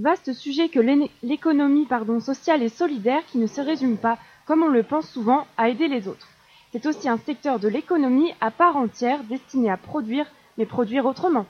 Vaste 0.00 0.32
sujet 0.32 0.68
que 0.68 0.78
l'économie 1.24 1.86
pardon, 1.86 2.20
sociale 2.20 2.62
et 2.62 2.68
solidaire 2.68 3.22
qui 3.26 3.38
ne 3.38 3.48
se 3.48 3.60
résume 3.60 3.96
pas, 3.96 4.16
comme 4.46 4.62
on 4.62 4.68
le 4.68 4.84
pense 4.84 5.10
souvent, 5.10 5.44
à 5.56 5.70
aider 5.70 5.88
les 5.88 6.06
autres. 6.06 6.28
C'est 6.70 6.86
aussi 6.86 7.08
un 7.08 7.16
secteur 7.16 7.58
de 7.58 7.66
l'économie 7.66 8.30
à 8.40 8.52
part 8.52 8.76
entière 8.76 9.24
destiné 9.24 9.70
à 9.70 9.76
produire, 9.76 10.26
mais 10.56 10.66
produire 10.66 11.04
autrement. 11.04 11.46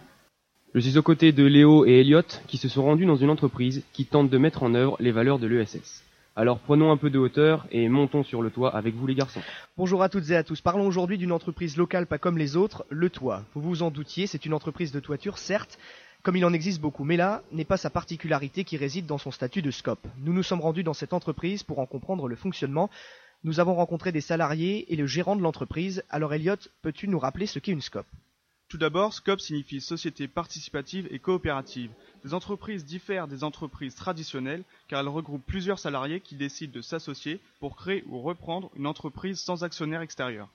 Je 0.74 0.80
suis 0.80 0.96
aux 0.96 1.03
côtés 1.03 1.32
de 1.32 1.45
Léo 1.45 1.84
et 1.84 2.00
Elliot 2.00 2.22
qui 2.46 2.56
se 2.56 2.71
sont 2.71 2.84
rendus 2.84 3.04
dans 3.04 3.16
une 3.16 3.29
entreprise 3.29 3.84
qui 3.92 4.06
tente 4.06 4.30
de 4.30 4.38
mettre 4.38 4.62
en 4.62 4.74
œuvre 4.74 4.96
les 4.98 5.12
valeurs 5.12 5.38
de 5.38 5.46
l'ESS. 5.46 6.02
Alors 6.34 6.58
prenons 6.58 6.90
un 6.90 6.96
peu 6.96 7.10
de 7.10 7.18
hauteur 7.18 7.66
et 7.70 7.88
montons 7.90 8.22
sur 8.22 8.40
le 8.40 8.50
toit 8.50 8.74
avec 8.74 8.94
vous 8.94 9.06
les 9.06 9.14
garçons. 9.14 9.42
Bonjour 9.76 10.02
à 10.02 10.08
toutes 10.08 10.30
et 10.30 10.36
à 10.36 10.42
tous. 10.42 10.62
Parlons 10.62 10.86
aujourd'hui 10.86 11.18
d'une 11.18 11.32
entreprise 11.32 11.76
locale 11.76 12.06
pas 12.06 12.16
comme 12.16 12.38
les 12.38 12.56
autres, 12.56 12.86
Le 12.88 13.10
Toit. 13.10 13.42
Vous 13.54 13.60
vous 13.60 13.82
en 13.82 13.90
doutiez, 13.90 14.26
c'est 14.26 14.46
une 14.46 14.54
entreprise 14.54 14.92
de 14.92 15.00
toiture 15.00 15.36
certes, 15.36 15.78
comme 16.23 16.37
il 16.37 16.45
en 16.45 16.53
existe 16.53 16.80
beaucoup, 16.80 17.05
mais 17.05 17.16
là 17.16 17.43
n'est 17.53 17.64
pas 17.64 17.77
sa 17.77 17.91
particularité 17.91 18.64
qui 18.64 18.77
réside 18.77 19.07
dans 19.07 19.18
son 19.18 19.30
statut 19.30 19.62
de 19.62 19.71
scope. 19.71 20.07
Nous 20.18 20.32
nous 20.32 20.43
sommes 20.43 20.61
rendus 20.61 20.82
dans 20.82 20.95
cette 20.95 21.13
entreprise 21.13 21.63
pour 21.63 21.79
en 21.79 21.86
comprendre 21.86 22.29
le 22.29 22.36
fonctionnement. 22.36 22.90
Nous 23.45 23.61
avons 23.61 23.75
rencontré 23.75 24.11
des 24.11 24.21
salariés 24.21 24.93
et 24.93 24.96
le 24.96 25.07
gérant 25.07 25.36
de 25.36 25.43
l'entreprise. 25.43 26.03
Alors 26.11 26.35
Elliot, 26.35 26.57
peux-tu 26.82 27.09
nous 27.09 27.18
rappeler 27.18 27.46
ce 27.46 27.59
qu'est 27.59 27.73
une 27.73 27.81
scope? 27.81 28.07
Tout 28.68 28.76
d'abord, 28.76 29.14
SCOP 29.14 29.40
signifie 29.40 29.81
société 29.81 30.29
participative 30.29 31.09
et 31.11 31.18
coopérative. 31.21 31.90
Les 32.25 32.34
entreprises 32.34 32.84
diffèrent 32.84 33.27
des 33.27 33.42
entreprises 33.42 33.95
traditionnelles 33.95 34.62
car 34.89 35.00
elles 35.00 35.09
regroupent 35.09 35.47
plusieurs 35.47 35.78
salariés 35.78 36.20
qui 36.20 36.34
décident 36.34 36.75
de 36.75 36.83
s'associer 36.83 37.41
pour 37.61 37.77
créer 37.77 38.05
ou 38.09 38.20
reprendre 38.20 38.70
une 38.77 38.87
entreprise 38.87 39.41
sans 39.41 39.64
actionnaire 39.64 40.03
extérieur. 40.03 40.48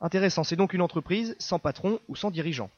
Intéressant, 0.00 0.42
c'est 0.42 0.56
donc 0.56 0.72
une 0.72 0.82
entreprise 0.82 1.36
sans 1.38 1.60
patron 1.60 2.00
ou 2.08 2.16
sans 2.16 2.32
dirigeant. 2.32 2.70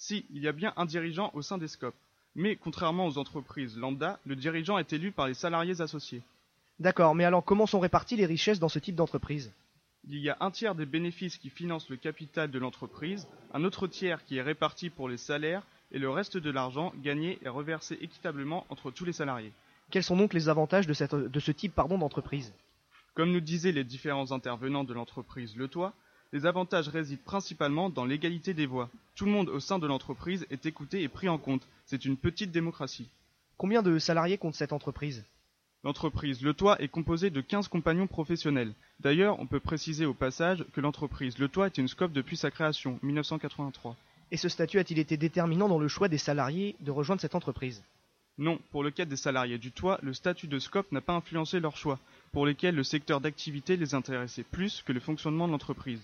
Si, 0.00 0.24
il 0.30 0.42
y 0.42 0.48
a 0.48 0.52
bien 0.52 0.72
un 0.78 0.86
dirigeant 0.86 1.30
au 1.34 1.42
sein 1.42 1.58
des 1.58 1.68
SCOP. 1.68 1.94
Mais 2.34 2.56
contrairement 2.56 3.06
aux 3.06 3.18
entreprises 3.18 3.76
lambda, 3.76 4.18
le 4.24 4.34
dirigeant 4.34 4.78
est 4.78 4.94
élu 4.94 5.12
par 5.12 5.26
les 5.26 5.34
salariés 5.34 5.82
associés. 5.82 6.22
D'accord, 6.78 7.14
mais 7.14 7.26
alors 7.26 7.44
comment 7.44 7.66
sont 7.66 7.80
réparties 7.80 8.16
les 8.16 8.24
richesses 8.24 8.58
dans 8.58 8.70
ce 8.70 8.78
type 8.78 8.94
d'entreprise? 8.94 9.52
Il 10.08 10.16
y 10.16 10.30
a 10.30 10.38
un 10.40 10.50
tiers 10.50 10.74
des 10.74 10.86
bénéfices 10.86 11.36
qui 11.36 11.50
financent 11.50 11.90
le 11.90 11.98
capital 11.98 12.50
de 12.50 12.58
l'entreprise, 12.58 13.28
un 13.52 13.62
autre 13.62 13.86
tiers 13.88 14.24
qui 14.24 14.38
est 14.38 14.42
réparti 14.42 14.88
pour 14.88 15.06
les 15.06 15.18
salaires 15.18 15.66
et 15.92 15.98
le 15.98 16.08
reste 16.08 16.38
de 16.38 16.50
l'argent 16.50 16.94
gagné 17.02 17.38
est 17.44 17.50
reversé 17.50 17.98
équitablement 18.00 18.64
entre 18.70 18.90
tous 18.90 19.04
les 19.04 19.12
salariés. 19.12 19.52
Quels 19.90 20.02
sont 20.02 20.16
donc 20.16 20.32
les 20.32 20.48
avantages 20.48 20.86
de, 20.86 20.94
ce 20.94 21.52
type 21.52 21.76
d'entreprise? 21.76 22.54
Comme 23.12 23.32
nous 23.32 23.40
disaient 23.40 23.72
les 23.72 23.84
différents 23.84 24.32
intervenants 24.32 24.84
de 24.84 24.94
l'entreprise 24.94 25.56
Le 25.56 25.68
Toit, 25.68 25.92
les 26.32 26.46
avantages 26.46 26.88
résident 26.88 27.20
principalement 27.24 27.90
dans 27.90 28.04
l'égalité 28.04 28.54
des 28.54 28.66
voix. 28.66 28.88
Tout 29.16 29.24
le 29.24 29.32
monde 29.32 29.48
au 29.48 29.58
sein 29.60 29.78
de 29.78 29.86
l'entreprise 29.86 30.46
est 30.50 30.64
écouté 30.66 31.02
et 31.02 31.08
pris 31.08 31.28
en 31.28 31.38
compte. 31.38 31.66
C'est 31.86 32.04
une 32.04 32.16
petite 32.16 32.52
démocratie. 32.52 33.08
Combien 33.56 33.82
de 33.82 33.98
salariés 33.98 34.38
compte 34.38 34.54
cette 34.54 34.72
entreprise? 34.72 35.24
L'entreprise 35.82 36.42
Le 36.42 36.54
Toit 36.54 36.80
est 36.80 36.88
composée 36.88 37.30
de 37.30 37.40
15 37.40 37.68
compagnons 37.68 38.06
professionnels. 38.06 38.74
D'ailleurs, 39.00 39.40
on 39.40 39.46
peut 39.46 39.60
préciser 39.60 40.04
au 40.06 40.14
passage 40.14 40.64
que 40.72 40.80
l'entreprise 40.80 41.38
Le 41.38 41.48
Toit 41.48 41.66
est 41.66 41.78
une 41.78 41.88
SCOP 41.88 42.12
depuis 42.12 42.36
sa 42.36 42.50
création, 42.50 42.98
1983. 43.02 43.96
Et 44.30 44.36
ce 44.36 44.48
statut 44.48 44.78
a-t-il 44.78 45.00
été 45.00 45.16
déterminant 45.16 45.68
dans 45.68 45.78
le 45.78 45.88
choix 45.88 46.08
des 46.08 46.18
salariés 46.18 46.76
de 46.80 46.90
rejoindre 46.90 47.20
cette 47.20 47.34
entreprise? 47.34 47.82
Non, 48.38 48.60
pour 48.70 48.84
le 48.84 48.90
cas 48.90 49.04
des 49.04 49.16
salariés 49.16 49.58
du 49.58 49.72
Toit, 49.72 49.98
le 50.02 50.14
statut 50.14 50.46
de 50.46 50.58
SCOP 50.58 50.92
n'a 50.92 51.00
pas 51.00 51.14
influencé 51.14 51.58
leur 51.60 51.76
choix, 51.76 51.98
pour 52.32 52.46
lesquels 52.46 52.76
le 52.76 52.84
secteur 52.84 53.20
d'activité 53.20 53.76
les 53.76 53.94
intéressait 53.94 54.44
plus 54.44 54.82
que 54.82 54.92
le 54.92 55.00
fonctionnement 55.00 55.46
de 55.48 55.52
l'entreprise. 55.52 56.00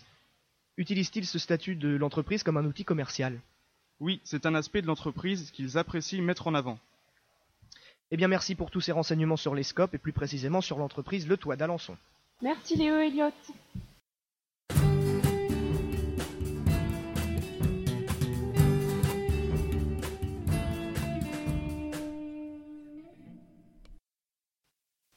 Utilisent-ils 0.79 1.25
ce 1.25 1.39
statut 1.39 1.75
de 1.75 1.97
l'entreprise 1.97 2.43
comme 2.43 2.59
un 2.59 2.65
outil 2.67 2.85
commercial? 2.85 3.41
Oui, 3.99 4.21
c'est 4.25 4.45
un 4.45 4.55
aspect 4.55 4.83
de 4.83 4.87
l'entreprise 4.87 5.51
qu'ils 5.51 5.79
apprécient 5.79 6.23
mettre 6.23 6.49
en 6.49 6.55
avant. 6.55 6.79
Eh 8.11 8.19
bien, 8.19 8.29
merci 8.29 8.55
pour 8.55 8.71
tous 8.71 8.83
ces 8.83 8.93
renseignements 8.93 9.39
sur 9.39 9.55
les 9.55 9.63
scopes 9.63 9.95
et 9.95 9.99
plus 9.99 10.13
précisément 10.13 10.61
sur 10.61 10.77
l'entreprise 10.77 11.27
Le 11.27 11.39
Toit 11.39 11.57
d'Alençon. 11.57 11.97
Merci 12.43 12.77
Léo 12.77 12.97
Elliott. 12.97 13.33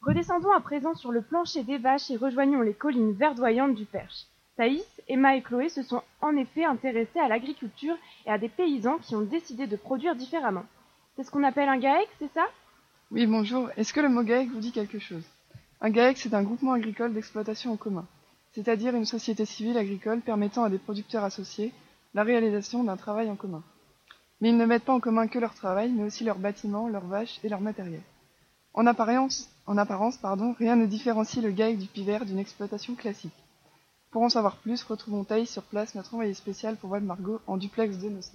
Redescendons 0.01 0.53
à 0.53 0.61
présent 0.61 0.95
sur 0.95 1.11
le 1.11 1.21
plancher 1.21 1.63
des 1.63 1.77
vaches 1.77 2.09
et 2.09 2.15
rejoignons 2.15 2.61
les 2.61 2.73
collines 2.73 3.11
verdoyantes 3.11 3.75
du 3.75 3.85
Perche. 3.85 4.25
Thaïs, 4.59 4.83
Emma 5.07 5.37
et 5.37 5.41
Chloé 5.41 5.69
se 5.69 5.83
sont 5.83 6.01
en 6.19 6.35
effet 6.35 6.65
intéressées 6.65 7.19
à 7.19 7.29
l'agriculture 7.29 7.95
et 8.25 8.29
à 8.29 8.37
des 8.37 8.49
paysans 8.49 8.97
qui 8.97 9.15
ont 9.15 9.21
décidé 9.21 9.67
de 9.67 9.77
produire 9.77 10.17
différemment. 10.17 10.65
C'est 11.15 11.23
ce 11.23 11.31
qu'on 11.31 11.43
appelle 11.45 11.69
un 11.69 11.77
GAEC, 11.77 12.09
c'est 12.19 12.33
ça? 12.33 12.45
Oui, 13.09 13.25
bonjour. 13.25 13.69
Est-ce 13.77 13.93
que 13.93 14.01
le 14.01 14.09
mot 14.09 14.21
GAEC 14.21 14.49
vous 14.49 14.59
dit 14.59 14.73
quelque 14.73 14.99
chose? 14.99 15.23
Un 15.79 15.89
GAEC, 15.91 16.17
c'est 16.17 16.33
un 16.33 16.43
groupement 16.43 16.73
agricole 16.73 17.13
d'exploitation 17.13 17.71
en 17.71 17.77
commun, 17.77 18.05
c'est-à-dire 18.51 18.93
une 18.95 19.05
société 19.05 19.45
civile 19.45 19.77
agricole 19.77 20.19
permettant 20.19 20.65
à 20.65 20.69
des 20.69 20.77
producteurs 20.77 21.23
associés 21.23 21.71
la 22.13 22.23
réalisation 22.23 22.83
d'un 22.83 22.97
travail 22.97 23.29
en 23.29 23.37
commun. 23.37 23.63
Mais 24.41 24.49
ils 24.49 24.57
ne 24.57 24.65
mettent 24.65 24.83
pas 24.83 24.91
en 24.93 24.99
commun 24.99 25.29
que 25.29 25.39
leur 25.39 25.53
travail, 25.53 25.89
mais 25.93 26.03
aussi 26.03 26.25
leurs 26.25 26.37
bâtiments, 26.37 26.89
leurs 26.89 27.07
vaches 27.07 27.39
et 27.45 27.49
leur 27.49 27.61
matériel. 27.61 28.01
En 28.73 28.85
apparence, 28.87 29.49
en 29.67 29.77
apparence 29.77 30.17
pardon, 30.17 30.51
rien 30.51 30.75
ne 30.75 30.85
différencie 30.85 31.41
le 31.41 31.51
GAEC 31.51 31.77
du 31.77 31.87
pivert 31.87 32.25
d'une 32.25 32.39
exploitation 32.39 32.95
classique. 32.95 33.31
Pour 34.11 34.23
en 34.23 34.29
savoir 34.29 34.55
plus, 34.55 34.81
retrouvons 34.81 35.23
Thaïs 35.23 35.47
sur 35.47 35.61
place, 35.61 35.93
notre 35.93 36.15
envoyé 36.15 36.33
spécial 36.33 36.75
pour 36.75 36.89
Val 36.89 37.03
Margot, 37.03 37.41
en 37.45 37.57
duplex 37.57 37.99
de 37.99 38.09
Nosy. 38.09 38.31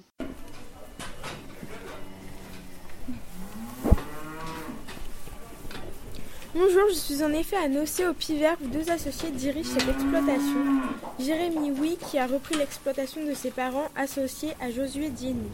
Bonjour, 6.55 6.89
je 6.91 6.95
suis 6.95 7.25
en 7.25 7.33
effet 7.33 7.57
à 7.57 7.69
Nocé 7.69 8.07
au 8.07 8.15
Pivert 8.15 8.57
où 8.63 8.69
deux 8.69 8.89
associés 8.89 9.33
dirigent 9.33 9.71
cette 9.71 9.89
exploitation. 9.89 10.65
Jérémy 11.19 11.73
Oui 11.73 11.99
qui 12.09 12.21
a 12.21 12.29
repris 12.29 12.55
l'exploitation 12.55 13.27
de 13.27 13.35
ses 13.35 13.51
parents 13.51 13.89
associés 13.97 14.55
à 14.61 14.71
Josué 14.71 15.09
Dieny. 15.09 15.51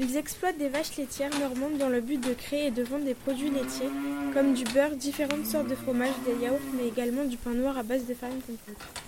Ils 0.00 0.16
exploitent 0.16 0.58
des 0.58 0.68
vaches 0.68 0.96
laitières 0.96 1.38
normandes 1.38 1.78
dans 1.78 1.88
le 1.88 2.00
but 2.00 2.20
de 2.20 2.34
créer 2.34 2.66
et 2.66 2.70
de 2.72 2.82
vendre 2.82 3.04
des 3.04 3.14
produits 3.14 3.50
laitiers 3.50 3.90
comme 4.34 4.54
du 4.54 4.64
beurre, 4.64 4.96
différentes 4.96 5.46
sortes 5.46 5.68
de 5.68 5.76
fromages, 5.76 6.18
des 6.26 6.44
yaourts 6.44 6.58
mais 6.74 6.88
également 6.88 7.24
du 7.24 7.36
pain 7.36 7.54
noir 7.54 7.78
à 7.78 7.84
base 7.84 8.06
de 8.06 8.14
farine 8.14 8.40
complète. 8.40 9.05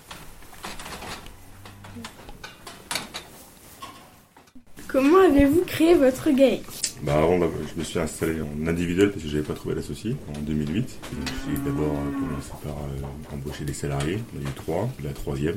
Comment 5.01 5.19
avez-vous 5.19 5.61
créé 5.65 5.95
votre 5.95 6.29
GAEC 6.29 6.61
bah 7.03 7.19
avant, 7.19 7.39
je 7.39 7.79
me 7.79 7.85
suis 7.85 7.99
installé 7.99 8.41
en 8.41 8.67
individuel 8.67 9.11
parce 9.11 9.23
que 9.23 9.29
j'avais 9.29 9.43
pas 9.43 9.53
trouvé 9.53 9.75
d'associé 9.75 10.17
en 10.35 10.41
2008. 10.41 10.99
J'ai 11.47 11.53
d'abord 11.63 11.93
euh, 11.93 12.19
commencé 12.19 12.51
par 12.61 12.73
euh, 12.73 13.33
embaucher 13.33 13.63
des 13.63 13.71
salariés. 13.71 14.19
Il 14.35 14.43
y 14.43 14.45
a 14.45 14.49
eu 14.49 14.53
trois. 14.53 14.89
La 15.01 15.11
troisième, 15.11 15.55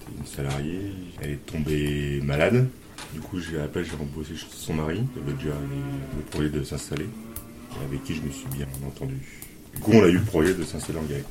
c'était 0.00 0.18
une 0.18 0.26
salariée. 0.26 0.80
Elle 1.22 1.30
est 1.30 1.46
tombée 1.46 2.20
malade. 2.24 2.66
Du 3.14 3.20
coup, 3.20 3.38
j'ai 3.38 3.60
appelé, 3.60 3.84
j'ai 3.84 3.94
embauché 3.94 4.34
son 4.52 4.74
mari, 4.74 4.98
qui 5.14 5.20
avait 5.20 5.38
déjà 5.38 5.54
le 6.16 6.22
projet 6.24 6.48
de 6.48 6.64
s'installer, 6.64 7.06
et 7.06 7.84
avec 7.84 8.02
qui 8.02 8.16
je 8.16 8.22
me 8.22 8.30
suis 8.32 8.48
bien 8.48 8.66
entendu. 8.84 9.14
Du 9.72 9.80
coup, 9.82 9.92
on 9.94 10.02
a 10.02 10.08
eu 10.08 10.18
le 10.18 10.24
projet 10.24 10.54
de 10.54 10.64
s'installer 10.64 10.98
en 10.98 11.04
GAEC. 11.04 11.26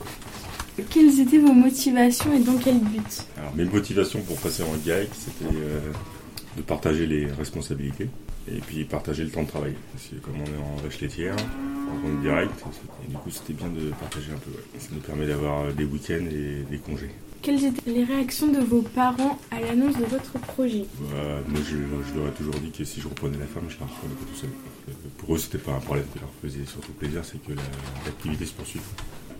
Quelles 0.89 1.19
étaient 1.19 1.39
vos 1.39 1.51
motivations 1.51 2.31
et 2.31 2.39
dans 2.39 2.55
quel 2.55 2.79
but? 2.79 3.25
Alors, 3.37 3.53
mes 3.53 3.65
motivations 3.65 4.21
pour 4.21 4.37
passer 4.37 4.63
en 4.63 4.77
GAEC, 4.85 5.09
c'était 5.13 5.53
euh, 5.53 5.91
de 6.57 6.61
partager 6.61 7.05
les 7.05 7.25
responsabilités 7.27 8.09
et 8.47 8.59
puis 8.59 8.83
partager 8.83 9.23
le 9.23 9.29
temps 9.29 9.43
de 9.43 9.47
travail. 9.47 9.73
Parce 9.93 10.07
que 10.07 10.15
comme 10.15 10.35
on 10.41 10.45
est 10.45 10.63
en 10.63 10.75
vache 10.83 10.99
laitière, 11.01 11.35
en 11.35 12.01
compte 12.01 12.21
direct, 12.21 12.51
du 13.07 13.15
coup 13.15 13.29
c'était 13.29 13.53
bien 13.53 13.67
de 13.67 13.89
partager 13.91 14.31
un 14.31 14.37
peu. 14.37 14.51
Ça 14.77 14.89
nous 14.91 15.01
permet 15.01 15.27
d'avoir 15.27 15.71
des 15.73 15.85
week-ends 15.85 16.25
et 16.31 16.63
des 16.69 16.77
congés. 16.77 17.11
Quelles 17.41 17.63
étaient 17.63 17.91
les 17.91 18.03
réactions 18.03 18.47
de 18.47 18.59
vos 18.59 18.81
parents 18.81 19.39
à 19.51 19.61
l'annonce 19.61 19.95
de 19.97 20.05
votre 20.05 20.33
projet? 20.39 20.85
Bah, 20.99 21.39
Moi 21.47 21.61
je, 21.65 22.17
leur 22.17 22.27
ai 22.27 22.31
toujours 22.31 22.55
dit 22.55 22.71
que 22.71 22.83
si 22.83 22.99
je 22.99 23.07
reprenais 23.07 23.37
la 23.37 23.45
ferme, 23.45 23.69
je 23.69 23.77
la 23.79 23.85
reprenais 23.85 24.13
pas 24.15 24.25
tout 24.25 24.39
seul. 24.39 24.49
Pour 25.19 25.35
eux 25.35 25.37
c'était 25.37 25.57
pas 25.57 25.71
un 25.71 25.79
problème, 25.79 26.05
ce 26.13 26.19
leur 26.19 26.29
faisait 26.41 26.65
surtout 26.65 26.91
plaisir, 26.93 27.23
c'est 27.23 27.41
que 27.41 27.53
l'activité 28.05 28.45
se 28.45 28.53
poursuive. 28.53 28.81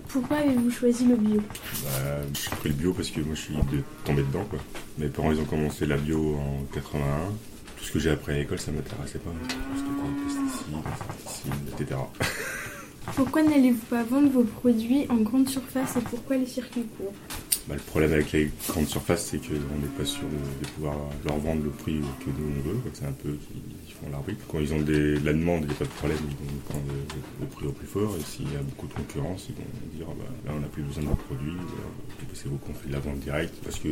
Pourquoi 0.09 0.37
avez-vous 0.37 0.71
choisi 0.71 1.05
le 1.05 1.15
bio? 1.15 1.41
Bah, 1.83 1.89
J'ai 2.33 2.49
pris 2.55 2.69
le 2.69 2.75
bio 2.75 2.93
parce 2.93 3.09
que 3.09 3.21
moi 3.21 3.35
je 3.35 3.41
suis 3.41 3.55
de, 3.55 3.83
tombé 4.03 4.23
dedans. 4.23 4.45
Quoi. 4.49 4.59
Mes 4.97 5.07
parents 5.07 5.31
ils 5.31 5.39
ont 5.39 5.45
commencé 5.45 5.85
la 5.85 5.97
bio 5.97 6.35
en 6.35 6.63
81 6.73 7.31
tout 7.79 7.85
ce 7.85 7.91
que 7.93 7.99
j'ai 7.99 8.11
appris 8.11 8.33
à 8.33 8.37
l'école, 8.37 8.59
ça 8.59 8.71
m'intéressait 8.71 9.19
pas. 9.19 9.31
C'était 9.75 9.89
quoi, 9.89 10.09
pesticides, 10.25 11.23
pesticides, 11.23 11.79
etc. 11.79 11.99
Pourquoi 13.15 13.41
n'allez-vous 13.43 13.85
pas 13.89 14.03
vendre 14.03 14.29
vos 14.29 14.43
produits 14.43 15.05
en 15.09 15.15
grande 15.17 15.47
surface 15.47 15.95
et 15.95 16.01
pourquoi 16.01 16.35
les 16.35 16.45
circuits 16.45 16.85
courts? 16.97 17.13
Bah, 17.69 17.75
le 17.75 17.81
problème 17.81 18.13
avec 18.13 18.31
les 18.31 18.49
grandes 18.67 18.87
surfaces, 18.87 19.27
c'est 19.27 19.37
qu'on 19.37 19.53
n'est 19.53 19.95
pas 19.95 20.03
sûr 20.03 20.23
de, 20.23 20.67
pouvoir 20.69 20.95
leur 21.23 21.37
vendre 21.37 21.63
le 21.63 21.69
prix 21.69 22.01
que 22.19 22.29
nous 22.31 22.49
on 22.57 22.67
veut. 22.67 22.79
C'est 22.93 23.05
un 23.05 23.11
peu 23.11 23.29
qu'ils 23.29 23.93
font 23.93 24.09
l'arbitre. 24.11 24.43
Quand 24.51 24.57
ils 24.57 24.73
ont 24.73 24.81
de 24.81 25.19
la 25.23 25.33
demande, 25.33 25.61
il 25.61 25.67
n'y 25.67 25.73
a 25.73 25.77
pas 25.77 25.85
de 25.85 25.89
problème, 25.91 26.17
ils 26.17 26.35
vont 26.35 26.59
prendre 26.67 26.85
le, 27.39 27.45
prix 27.45 27.67
au 27.67 27.71
plus 27.71 27.85
fort. 27.85 28.15
Et 28.19 28.23
s'il 28.23 28.51
y 28.51 28.55
a 28.55 28.63
beaucoup 28.63 28.87
de 28.87 28.93
concurrence, 28.93 29.49
ils 29.49 29.55
vont 29.55 29.95
dire 29.95 30.07
ah 30.09 30.15
bah, 30.17 30.25
là 30.47 30.53
on 30.57 30.61
n'a 30.61 30.67
plus 30.67 30.81
besoin 30.81 31.03
de 31.03 31.09
nos 31.09 31.15
produits. 31.15 31.53
C'est 32.33 32.49
beaucoup 32.49 32.73
qu'on 32.73 32.73
fait 32.73 32.87
de 32.87 32.93
la 32.93 32.99
vente 32.99 33.19
directe, 33.19 33.53
parce 33.63 33.77
que, 33.77 33.89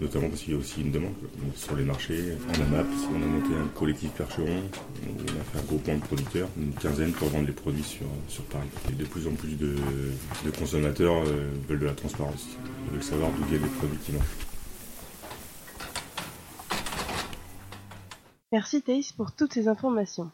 notamment 0.00 0.28
parce 0.28 0.42
qu'il 0.42 0.54
y 0.54 0.56
a 0.56 0.58
aussi 0.58 0.80
une 0.80 0.90
demande. 0.90 1.12
sur 1.54 1.76
les 1.76 1.84
marchés, 1.84 2.32
en 2.48 2.60
AMAP, 2.60 2.86
on 3.12 3.22
a 3.22 3.26
monté 3.26 3.54
un 3.54 3.68
collectif 3.78 4.10
percheron, 4.12 4.62
on 5.06 5.22
a 5.22 5.44
fait 5.44 5.58
un 5.58 5.66
groupement 5.68 5.94
de 5.94 6.00
producteurs, 6.00 6.48
une 6.58 6.72
quinzaine 6.72 7.12
pour 7.12 7.28
vendre 7.28 7.46
les 7.46 7.52
produits 7.52 7.84
sur, 7.84 8.06
sur 8.26 8.42
Paris. 8.44 8.68
Et 8.90 8.94
de 8.94 9.04
plus 9.04 9.28
en 9.28 9.32
plus 9.32 9.54
de, 9.56 9.76
consommateurs 10.58 11.22
euh, 11.26 11.50
veulent 11.68 11.80
de 11.80 11.86
la 11.86 11.92
transparence 11.92 12.48
Merci 18.50 18.82
Thaïs 18.82 19.12
pour 19.12 19.32
toutes 19.32 19.52
ces 19.52 19.68
informations. 19.68 20.30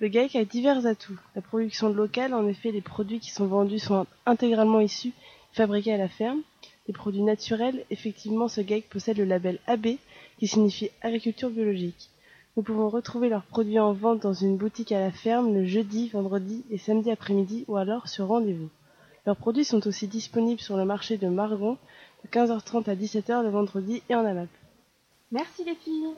Le 0.00 0.08
GAEC 0.08 0.36
a 0.36 0.44
divers 0.44 0.86
atouts. 0.86 1.18
La 1.34 1.42
production 1.42 1.88
locale, 1.92 2.34
en 2.34 2.46
effet, 2.46 2.70
les 2.70 2.80
produits 2.80 3.20
qui 3.20 3.30
sont 3.30 3.46
vendus 3.46 3.78
sont 3.78 4.06
intégralement 4.26 4.80
issus 4.80 5.12
fabriqués 5.52 5.92
à 5.92 5.96
la 5.96 6.08
ferme. 6.08 6.40
Les 6.86 6.94
produits 6.94 7.22
naturels, 7.22 7.84
effectivement, 7.90 8.48
ce 8.48 8.60
GAEC 8.60 8.88
possède 8.88 9.18
le 9.18 9.24
label 9.24 9.58
AB, 9.66 9.96
qui 10.38 10.46
signifie 10.46 10.90
agriculture 11.02 11.50
biologique. 11.50 12.10
Nous 12.56 12.62
pouvons 12.62 12.88
retrouver 12.88 13.28
leurs 13.28 13.44
produits 13.44 13.78
en 13.78 13.92
vente 13.92 14.22
dans 14.22 14.32
une 14.32 14.56
boutique 14.56 14.92
à 14.92 15.00
la 15.00 15.12
ferme 15.12 15.54
le 15.54 15.64
jeudi, 15.64 16.08
vendredi 16.08 16.64
et 16.70 16.78
samedi 16.78 17.10
après-midi 17.10 17.64
ou 17.68 17.76
alors 17.76 18.08
sur 18.08 18.26
rendez-vous. 18.26 18.68
Leurs 19.26 19.36
produits 19.36 19.64
sont 19.64 19.86
aussi 19.86 20.08
disponibles 20.08 20.60
sur 20.60 20.76
le 20.76 20.84
marché 20.84 21.18
de 21.18 21.28
Margon 21.28 21.76
de 22.24 22.28
15h30 22.30 22.88
à 22.88 22.94
17h 22.94 23.42
le 23.42 23.50
vendredi 23.50 24.02
et 24.08 24.14
en 24.14 24.24
AMAP. 24.24 24.48
Merci 25.30 25.64
les 25.64 25.74
filles 25.74 26.14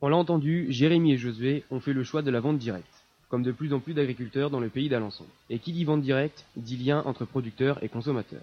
On 0.00 0.08
l'a 0.08 0.16
entendu, 0.16 0.66
Jérémy 0.70 1.12
et 1.12 1.16
Josué 1.16 1.64
ont 1.70 1.80
fait 1.80 1.92
le 1.92 2.04
choix 2.04 2.22
de 2.22 2.30
la 2.30 2.40
vente 2.40 2.58
directe, 2.58 2.86
comme 3.28 3.42
de 3.42 3.52
plus 3.52 3.72
en 3.72 3.80
plus 3.80 3.94
d'agriculteurs 3.94 4.50
dans 4.50 4.60
le 4.60 4.68
pays 4.68 4.88
d'Alençon. 4.88 5.24
Et 5.50 5.58
qui 5.58 5.72
dit 5.72 5.84
vente 5.84 6.02
directe, 6.02 6.44
dit 6.56 6.76
lien 6.76 7.02
entre 7.04 7.24
producteurs 7.24 7.82
et 7.82 7.88
consommateurs. 7.88 8.42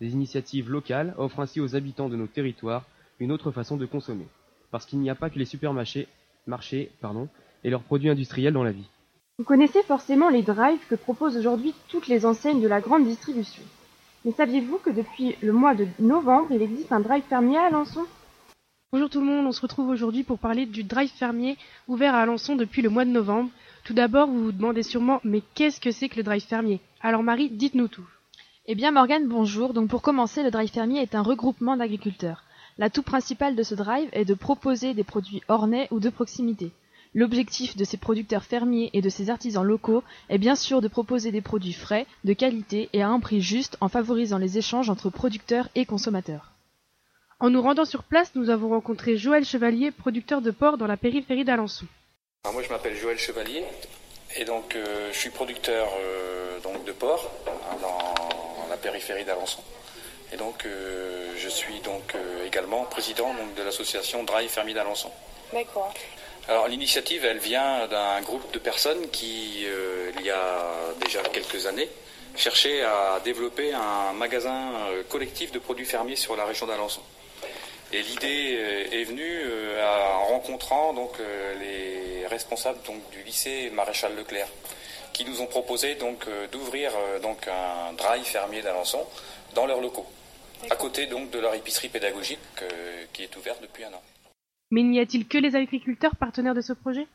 Des 0.00 0.12
initiatives 0.12 0.70
locales 0.70 1.14
offrent 1.18 1.40
ainsi 1.40 1.60
aux 1.60 1.74
habitants 1.74 2.08
de 2.08 2.16
nos 2.16 2.26
territoires 2.26 2.84
une 3.18 3.32
autre 3.32 3.50
façon 3.50 3.76
de 3.76 3.86
consommer, 3.86 4.26
parce 4.70 4.86
qu'il 4.86 4.98
n'y 5.00 5.10
a 5.10 5.14
pas 5.14 5.30
que 5.30 5.38
les 5.38 5.44
supermarchés 5.44 6.08
marchés, 6.46 6.90
pardon, 7.00 7.28
et 7.64 7.70
leurs 7.70 7.82
produits 7.82 8.10
industriels 8.10 8.52
dans 8.52 8.64
la 8.64 8.72
vie. 8.72 8.88
Vous 9.42 9.48
connaissez 9.48 9.82
forcément 9.82 10.28
les 10.28 10.42
drives 10.42 10.86
que 10.88 10.94
proposent 10.94 11.36
aujourd'hui 11.36 11.74
toutes 11.88 12.06
les 12.06 12.24
enseignes 12.24 12.60
de 12.60 12.68
la 12.68 12.80
grande 12.80 13.02
distribution. 13.02 13.64
Mais 14.24 14.30
saviez-vous 14.30 14.78
que 14.78 14.90
depuis 14.90 15.34
le 15.42 15.52
mois 15.52 15.74
de 15.74 15.88
novembre, 15.98 16.52
il 16.52 16.62
existe 16.62 16.92
un 16.92 17.00
drive 17.00 17.24
fermier 17.28 17.58
à 17.58 17.64
Alençon? 17.64 18.04
Bonjour 18.92 19.10
tout 19.10 19.18
le 19.18 19.26
monde, 19.26 19.44
on 19.44 19.50
se 19.50 19.60
retrouve 19.60 19.88
aujourd'hui 19.88 20.22
pour 20.22 20.38
parler 20.38 20.64
du 20.64 20.84
drive 20.84 21.10
fermier 21.10 21.56
ouvert 21.88 22.14
à 22.14 22.20
Alençon 22.20 22.54
depuis 22.54 22.82
le 22.82 22.88
mois 22.88 23.04
de 23.04 23.10
novembre. 23.10 23.50
Tout 23.82 23.94
d'abord, 23.94 24.28
vous 24.28 24.44
vous 24.44 24.52
demandez 24.52 24.84
sûrement, 24.84 25.20
mais 25.24 25.42
qu'est-ce 25.56 25.80
que 25.80 25.90
c'est 25.90 26.08
que 26.08 26.18
le 26.18 26.22
drive 26.22 26.46
fermier? 26.46 26.78
Alors 27.00 27.24
Marie, 27.24 27.50
dites-nous 27.50 27.88
tout. 27.88 28.06
Eh 28.66 28.76
bien 28.76 28.92
Morgane, 28.92 29.26
bonjour. 29.26 29.72
Donc 29.72 29.90
pour 29.90 30.02
commencer, 30.02 30.44
le 30.44 30.52
drive 30.52 30.70
fermier 30.70 31.02
est 31.02 31.16
un 31.16 31.22
regroupement 31.22 31.76
d'agriculteurs. 31.76 32.44
L'atout 32.78 33.02
principal 33.02 33.56
de 33.56 33.64
ce 33.64 33.74
drive 33.74 34.08
est 34.12 34.24
de 34.24 34.34
proposer 34.34 34.94
des 34.94 35.02
produits 35.02 35.42
ornais 35.48 35.88
ou 35.90 35.98
de 35.98 36.10
proximité. 36.10 36.70
L'objectif 37.14 37.76
de 37.76 37.84
ces 37.84 37.98
producteurs 37.98 38.44
fermiers 38.44 38.88
et 38.94 39.02
de 39.02 39.10
ces 39.10 39.28
artisans 39.28 39.64
locaux 39.64 40.02
est 40.30 40.38
bien 40.38 40.54
sûr 40.54 40.80
de 40.80 40.88
proposer 40.88 41.30
des 41.30 41.42
produits 41.42 41.74
frais, 41.74 42.06
de 42.24 42.32
qualité 42.32 42.88
et 42.94 43.02
à 43.02 43.08
un 43.08 43.20
prix 43.20 43.42
juste 43.42 43.76
en 43.82 43.88
favorisant 43.88 44.38
les 44.38 44.56
échanges 44.56 44.88
entre 44.88 45.10
producteurs 45.10 45.68
et 45.74 45.84
consommateurs. 45.84 46.52
En 47.38 47.50
nous 47.50 47.60
rendant 47.60 47.84
sur 47.84 48.04
place, 48.04 48.30
nous 48.34 48.48
avons 48.48 48.70
rencontré 48.70 49.18
Joël 49.18 49.44
Chevalier, 49.44 49.90
producteur 49.90 50.40
de 50.40 50.50
porc 50.50 50.78
dans 50.78 50.86
la 50.86 50.96
périphérie 50.96 51.44
d'Alençon. 51.44 51.86
moi 52.50 52.62
je 52.62 52.68
m'appelle 52.70 52.96
Joël 52.96 53.18
Chevalier 53.18 53.62
et 54.36 54.44
donc 54.46 54.74
euh, 54.74 55.10
je 55.12 55.18
suis 55.18 55.30
producteur 55.30 55.88
euh, 55.98 56.60
donc 56.60 56.84
de 56.84 56.92
porc 56.92 57.30
dans 57.82 58.68
la 58.70 58.76
périphérie 58.78 59.26
d'Alençon. 59.26 59.62
Et 60.32 60.36
donc 60.36 60.64
euh, 60.64 61.34
je 61.36 61.48
suis 61.50 61.80
donc 61.80 62.14
également 62.46 62.84
président 62.84 63.34
de 63.54 63.62
l'association 63.62 64.24
Drive 64.24 64.48
Fermier 64.48 64.72
d'Alençon. 64.72 65.10
D'accord. 65.52 65.92
Alors 66.48 66.66
l'initiative, 66.66 67.24
elle 67.24 67.38
vient 67.38 67.86
d'un 67.86 68.20
groupe 68.20 68.52
de 68.52 68.58
personnes 68.58 69.08
qui, 69.10 69.64
euh, 69.64 70.10
il 70.18 70.26
y 70.26 70.30
a 70.30 70.64
déjà 71.04 71.20
quelques 71.22 71.66
années, 71.66 71.88
cherchaient 72.34 72.82
à 72.82 73.20
développer 73.22 73.72
un 73.72 74.12
magasin 74.12 74.72
euh, 74.90 75.04
collectif 75.08 75.52
de 75.52 75.60
produits 75.60 75.84
fermiers 75.86 76.16
sur 76.16 76.34
la 76.34 76.44
région 76.44 76.66
d'Alençon. 76.66 77.02
Et 77.92 78.02
l'idée 78.02 78.56
euh, 78.58 78.90
est 78.90 79.04
venue 79.04 79.40
en 79.80 80.26
rencontrant 80.26 80.92
donc 80.92 81.12
les 81.60 82.26
responsables 82.26 82.80
donc 82.86 83.08
du 83.10 83.22
lycée 83.22 83.70
Maréchal 83.72 84.16
Leclerc, 84.16 84.48
qui 85.12 85.24
nous 85.24 85.42
ont 85.42 85.46
proposé 85.46 85.94
donc 85.94 86.26
d'ouvrir 86.50 86.92
donc 87.22 87.46
un 87.46 87.92
drive 87.92 88.24
fermier 88.24 88.62
d'Alençon 88.62 89.06
dans 89.54 89.66
leurs 89.66 89.80
locaux, 89.80 90.06
à 90.70 90.76
côté 90.76 91.06
donc 91.06 91.30
de 91.30 91.38
leur 91.38 91.54
épicerie 91.54 91.88
pédagogique 91.88 92.40
qui 93.12 93.22
est 93.22 93.36
ouverte 93.36 93.60
depuis 93.62 93.84
un 93.84 93.92
an. 93.92 94.02
Mais 94.72 94.82
n'y 94.82 94.98
a-t-il 95.00 95.28
que 95.28 95.36
les 95.36 95.54
agriculteurs 95.54 96.16
partenaires 96.16 96.54
de 96.54 96.62
ce 96.62 96.72
projet? 96.72 97.06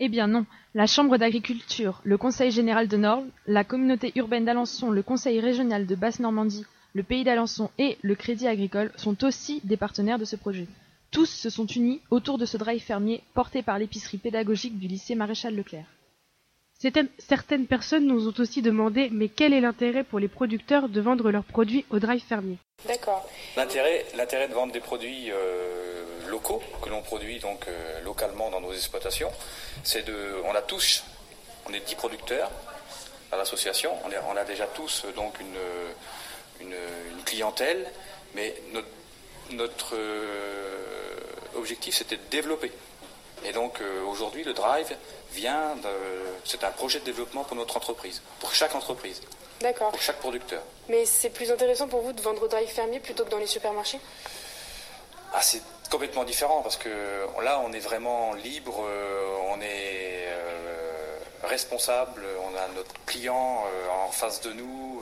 Eh 0.00 0.08
bien 0.08 0.26
non, 0.26 0.46
la 0.74 0.88
Chambre 0.88 1.16
d'agriculture, 1.16 2.00
le 2.02 2.18
Conseil 2.18 2.50
général 2.50 2.88
de 2.88 2.96
Nord, 2.96 3.22
la 3.46 3.62
communauté 3.62 4.10
urbaine 4.16 4.44
d'Alençon, 4.44 4.90
le 4.90 5.04
Conseil 5.04 5.38
régional 5.38 5.86
de 5.86 5.94
Basse-Normandie, 5.94 6.66
le 6.92 7.04
Pays 7.04 7.22
d'Alençon 7.22 7.70
et 7.78 7.98
le 8.02 8.16
Crédit 8.16 8.48
agricole 8.48 8.90
sont 8.96 9.24
aussi 9.24 9.60
des 9.62 9.76
partenaires 9.76 10.18
de 10.18 10.24
ce 10.24 10.34
projet. 10.34 10.66
Tous 11.12 11.30
se 11.30 11.50
sont 11.50 11.66
unis 11.66 12.00
autour 12.10 12.36
de 12.36 12.46
ce 12.46 12.56
drive 12.56 12.82
fermier 12.82 13.22
porté 13.32 13.62
par 13.62 13.78
l'épicerie 13.78 14.18
pédagogique 14.18 14.80
du 14.80 14.88
lycée 14.88 15.14
Maréchal 15.14 15.54
Leclerc. 15.54 15.86
Certaines 16.78 17.66
personnes 17.66 18.06
nous 18.06 18.28
ont 18.28 18.34
aussi 18.38 18.60
demandé 18.60 19.08
mais 19.10 19.28
quel 19.28 19.52
est 19.52 19.60
l'intérêt 19.60 20.04
pour 20.04 20.18
les 20.18 20.28
producteurs 20.28 20.88
de 20.88 21.00
vendre 21.00 21.30
leurs 21.30 21.44
produits 21.44 21.84
au 21.90 21.98
drive 21.98 22.22
fermier? 22.22 22.58
D'accord. 22.86 23.26
L'intérêt, 23.56 24.04
l'intérêt 24.16 24.48
de 24.48 24.54
vendre 24.54 24.72
des 24.72 24.80
produits 24.80 25.30
euh, 25.30 26.28
locaux 26.28 26.62
que 26.82 26.90
l'on 26.90 27.02
produit 27.02 27.38
donc 27.38 27.66
euh, 27.68 28.00
localement 28.02 28.50
dans 28.50 28.60
nos 28.60 28.72
exploitations. 28.72 29.30
C'est 29.82 30.02
de, 30.02 30.36
on 30.44 30.54
a 30.54 30.62
tous, 30.62 31.04
on 31.66 31.72
est 31.72 31.80
10 31.80 31.94
producteurs 31.94 32.50
à 33.32 33.36
l'association, 33.36 33.90
on, 34.04 34.36
a 34.36 34.44
déjà 34.44 34.66
tous 34.66 35.04
euh, 35.04 35.12
donc 35.12 35.34
une, 35.40 36.66
une, 36.66 37.22
clientèle, 37.24 37.90
mais 38.34 38.54
notre, 38.72 38.88
notre 39.50 39.94
euh, 39.96 41.18
objectif 41.56 41.94
c'était 41.94 42.16
de 42.16 42.28
développer. 42.30 42.70
Et 43.44 43.52
donc 43.52 43.80
aujourd'hui 44.08 44.44
le 44.44 44.52
Drive 44.52 44.96
vient 45.32 45.76
de, 45.76 45.88
c'est 46.44 46.64
un 46.64 46.70
projet 46.70 47.00
de 47.00 47.04
développement 47.04 47.44
pour 47.44 47.56
notre 47.56 47.76
entreprise, 47.76 48.22
pour 48.40 48.54
chaque 48.54 48.74
entreprise. 48.74 49.20
D'accord. 49.60 49.90
Pour 49.90 50.00
chaque 50.00 50.18
producteur. 50.18 50.62
Mais 50.88 51.06
c'est 51.06 51.30
plus 51.30 51.50
intéressant 51.50 51.88
pour 51.88 52.02
vous 52.02 52.12
de 52.12 52.20
vendre 52.20 52.42
au 52.42 52.48
drive 52.48 52.68
fermier 52.68 53.00
plutôt 53.00 53.24
que 53.24 53.30
dans 53.30 53.38
les 53.38 53.46
supermarchés? 53.46 54.00
Ah, 55.32 55.40
c'est 55.42 55.62
complètement 55.90 56.24
différent 56.24 56.62
parce 56.62 56.76
que 56.76 56.88
là, 57.42 57.60
on 57.64 57.72
est 57.72 57.80
vraiment 57.80 58.34
libre, 58.34 58.84
euh, 58.86 59.36
on 59.50 59.60
est 59.60 60.26
euh, 60.28 61.18
responsable, 61.44 62.22
on 62.42 62.56
a 62.56 62.68
notre 62.76 62.92
client 63.06 63.64
euh, 63.66 64.06
en 64.06 64.10
face 64.10 64.40
de 64.42 64.52
nous. 64.52 64.93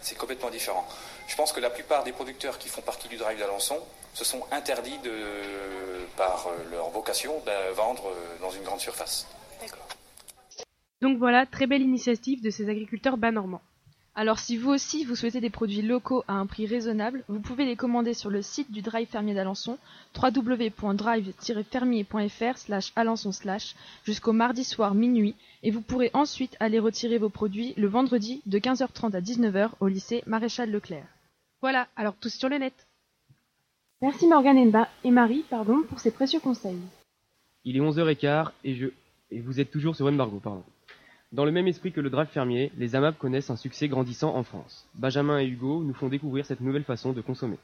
C'est 0.00 0.16
complètement 0.16 0.50
différent. 0.50 0.86
Je 1.28 1.36
pense 1.36 1.52
que 1.52 1.60
la 1.60 1.70
plupart 1.70 2.04
des 2.04 2.12
producteurs 2.12 2.58
qui 2.58 2.68
font 2.68 2.82
partie 2.82 3.08
du 3.08 3.16
Drive 3.16 3.38
d'Alençon 3.38 3.78
se 4.14 4.24
sont 4.24 4.46
interdits 4.50 4.98
par 6.16 6.48
leur 6.70 6.90
vocation 6.90 7.40
de 7.40 7.72
vendre 7.74 8.12
dans 8.40 8.50
une 8.50 8.62
grande 8.62 8.80
surface. 8.80 9.26
Donc 11.02 11.18
voilà, 11.18 11.44
très 11.44 11.66
belle 11.66 11.82
initiative 11.82 12.42
de 12.42 12.50
ces 12.50 12.68
agriculteurs 12.70 13.18
bas 13.18 13.30
normands. 13.30 13.60
Alors 14.18 14.38
si 14.38 14.56
vous 14.56 14.70
aussi 14.70 15.04
vous 15.04 15.14
souhaitez 15.14 15.42
des 15.42 15.50
produits 15.50 15.82
locaux 15.82 16.24
à 16.26 16.32
un 16.32 16.46
prix 16.46 16.66
raisonnable, 16.66 17.22
vous 17.28 17.38
pouvez 17.38 17.66
les 17.66 17.76
commander 17.76 18.14
sur 18.14 18.30
le 18.30 18.40
site 18.40 18.72
du 18.72 18.80
Drive 18.80 19.08
Fermier 19.08 19.34
d'Alençon, 19.34 19.76
www.drive-fermier.fr 20.16 22.56
slash 22.56 22.92
alençon 22.96 23.30
jusqu'au 24.04 24.32
mardi 24.32 24.64
soir 24.64 24.94
minuit, 24.94 25.34
et 25.62 25.70
vous 25.70 25.82
pourrez 25.82 26.10
ensuite 26.14 26.56
aller 26.60 26.78
retirer 26.78 27.18
vos 27.18 27.28
produits 27.28 27.74
le 27.76 27.88
vendredi 27.88 28.40
de 28.46 28.58
15h30 28.58 29.14
à 29.14 29.20
19h 29.20 29.72
au 29.80 29.86
lycée 29.86 30.22
Maréchal 30.26 30.70
Leclerc. 30.70 31.04
Voilà, 31.60 31.86
alors 31.94 32.14
tous 32.18 32.32
sur 32.32 32.48
le 32.48 32.56
net. 32.56 32.86
Merci 34.00 34.26
Morgane 34.26 34.72
et 35.04 35.10
Marie 35.10 35.44
pardon, 35.50 35.82
pour 35.82 36.00
ces 36.00 36.10
précieux 36.10 36.40
conseils. 36.40 36.80
Il 37.64 37.76
est 37.76 37.80
11h15 37.80 38.52
et, 38.64 38.76
je... 38.76 38.86
et 39.30 39.40
vous 39.40 39.60
êtes 39.60 39.70
toujours 39.70 39.94
sur 39.94 40.10
Margot, 40.10 40.40
pardon. 40.40 40.64
Dans 41.32 41.44
le 41.44 41.50
même 41.50 41.66
esprit 41.66 41.90
que 41.90 42.00
le 42.00 42.08
drive 42.08 42.28
fermier, 42.28 42.70
les 42.76 42.94
AMAP 42.94 43.18
connaissent 43.18 43.50
un 43.50 43.56
succès 43.56 43.88
grandissant 43.88 44.36
en 44.36 44.44
France. 44.44 44.88
Benjamin 44.94 45.40
et 45.40 45.46
Hugo 45.46 45.82
nous 45.82 45.92
font 45.92 46.08
découvrir 46.08 46.46
cette 46.46 46.60
nouvelle 46.60 46.84
façon 46.84 47.12
de 47.12 47.20
consommer. 47.20 47.58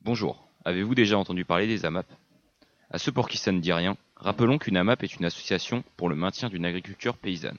Bonjour, 0.00 0.48
avez-vous 0.64 0.94
déjà 0.94 1.18
entendu 1.18 1.44
parler 1.44 1.66
des 1.66 1.84
AMAP? 1.84 2.06
À 2.90 2.96
ceux 2.96 3.12
pour 3.12 3.28
qui 3.28 3.36
ça 3.36 3.52
ne 3.52 3.60
dit 3.60 3.74
rien, 3.74 3.98
rappelons 4.16 4.56
qu'une 4.56 4.78
AMAP 4.78 5.02
est 5.02 5.16
une 5.16 5.26
association 5.26 5.84
pour 5.98 6.08
le 6.08 6.16
maintien 6.16 6.48
d'une 6.48 6.64
agriculture 6.64 7.18
paysanne. 7.18 7.58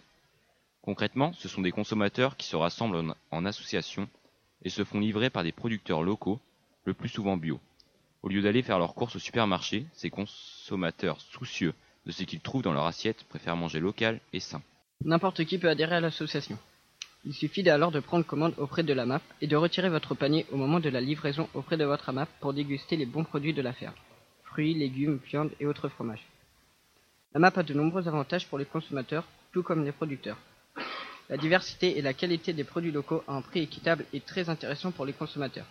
Concrètement, 0.82 1.32
ce 1.34 1.48
sont 1.48 1.62
des 1.62 1.72
consommateurs 1.72 2.36
qui 2.36 2.48
se 2.48 2.56
rassemblent 2.56 3.14
en 3.30 3.46
association 3.46 4.10
et 4.64 4.70
se 4.70 4.84
font 4.84 5.00
livrer 5.00 5.30
par 5.30 5.44
des 5.44 5.52
producteurs 5.52 6.02
locaux 6.02 6.40
le 6.86 6.96
plus 6.96 7.10
souvent 7.10 7.38
bio. 7.38 7.60
Au 8.24 8.30
lieu 8.30 8.42
d'aller 8.42 8.64
faire 8.64 8.80
leurs 8.80 8.96
courses 8.96 9.18
au 9.18 9.20
supermarché, 9.20 9.86
ces 9.94 10.10
consommateurs 10.10 11.22
soucieux 11.22 11.76
de 12.08 12.12
ce 12.12 12.24
qu'ils 12.24 12.42
trouvent 12.42 12.64
dans 12.64 12.74
leur 12.74 12.86
assiette 12.86 13.26
préfèrent 13.26 13.58
manger 13.58 13.80
local 13.80 14.20
et 14.34 14.40
sain. 14.40 14.64
N'importe 15.06 15.46
qui 15.46 15.58
peut 15.58 15.70
adhérer 15.70 15.96
à 15.96 16.00
l'association. 16.00 16.58
Il 17.26 17.34
suffit 17.34 17.68
alors 17.70 17.92
de 17.92 18.00
prendre 18.00 18.26
commande 18.26 18.54
auprès 18.58 18.84
de 18.84 18.94
la 18.94 19.06
MAP 19.06 19.22
et 19.42 19.48
de 19.48 19.56
retirer 19.56 19.90
votre 19.90 20.16
panier 20.16 20.46
au 20.52 20.58
moment 20.58 20.80
de 20.80 20.90
la 20.90 21.02
livraison 21.02 21.50
auprès 21.54 21.78
de 21.78 21.86
votre 21.86 22.10
AMAP 22.10 22.30
pour 22.40 22.54
déguster 22.54 22.96
les 22.96 23.06
bons 23.06 23.24
produits 23.24 23.54
de 23.54 23.62
la 23.62 23.74
ferme. 23.74 23.94
Fruits, 24.44 24.74
légumes, 24.74 25.20
viande 25.30 25.52
et 25.60 25.66
autres 25.66 25.90
fromages. 25.90 26.26
La 27.34 27.40
MAP 27.40 27.58
a 27.58 27.64
de 27.64 27.74
nombreux 27.74 28.08
avantages 28.08 28.48
pour 28.48 28.58
les 28.58 28.66
consommateurs, 28.66 29.28
tout 29.52 29.62
comme 29.62 29.84
les 29.86 29.92
producteurs. 29.92 30.38
La 31.30 31.38
diversité 31.38 31.98
et 31.98 32.02
la 32.02 32.14
qualité 32.14 32.54
des 32.54 32.64
produits 32.64 32.92
locaux 32.92 33.24
à 33.28 33.34
un 33.34 33.42
prix 33.42 33.60
équitable 33.60 34.06
est 34.14 34.26
très 34.26 34.50
intéressant 34.50 34.92
pour 34.92 35.06
les 35.06 35.14
consommateurs. 35.14 35.68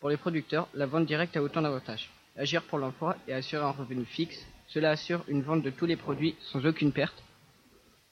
Pour 0.00 0.10
les 0.10 0.16
producteurs, 0.16 0.68
la 0.74 0.86
vente 0.86 1.06
directe 1.06 1.36
a 1.36 1.42
autant 1.42 1.62
d'avantages. 1.62 2.10
Agir 2.36 2.62
pour 2.62 2.78
l'emploi 2.78 3.16
et 3.26 3.32
assurer 3.32 3.64
un 3.64 3.70
revenu 3.70 4.04
fixe, 4.04 4.46
cela 4.68 4.90
assure 4.90 5.24
une 5.26 5.42
vente 5.42 5.62
de 5.62 5.70
tous 5.70 5.86
les 5.86 5.96
produits 5.96 6.36
sans 6.52 6.64
aucune 6.64 6.92
perte. 6.92 7.24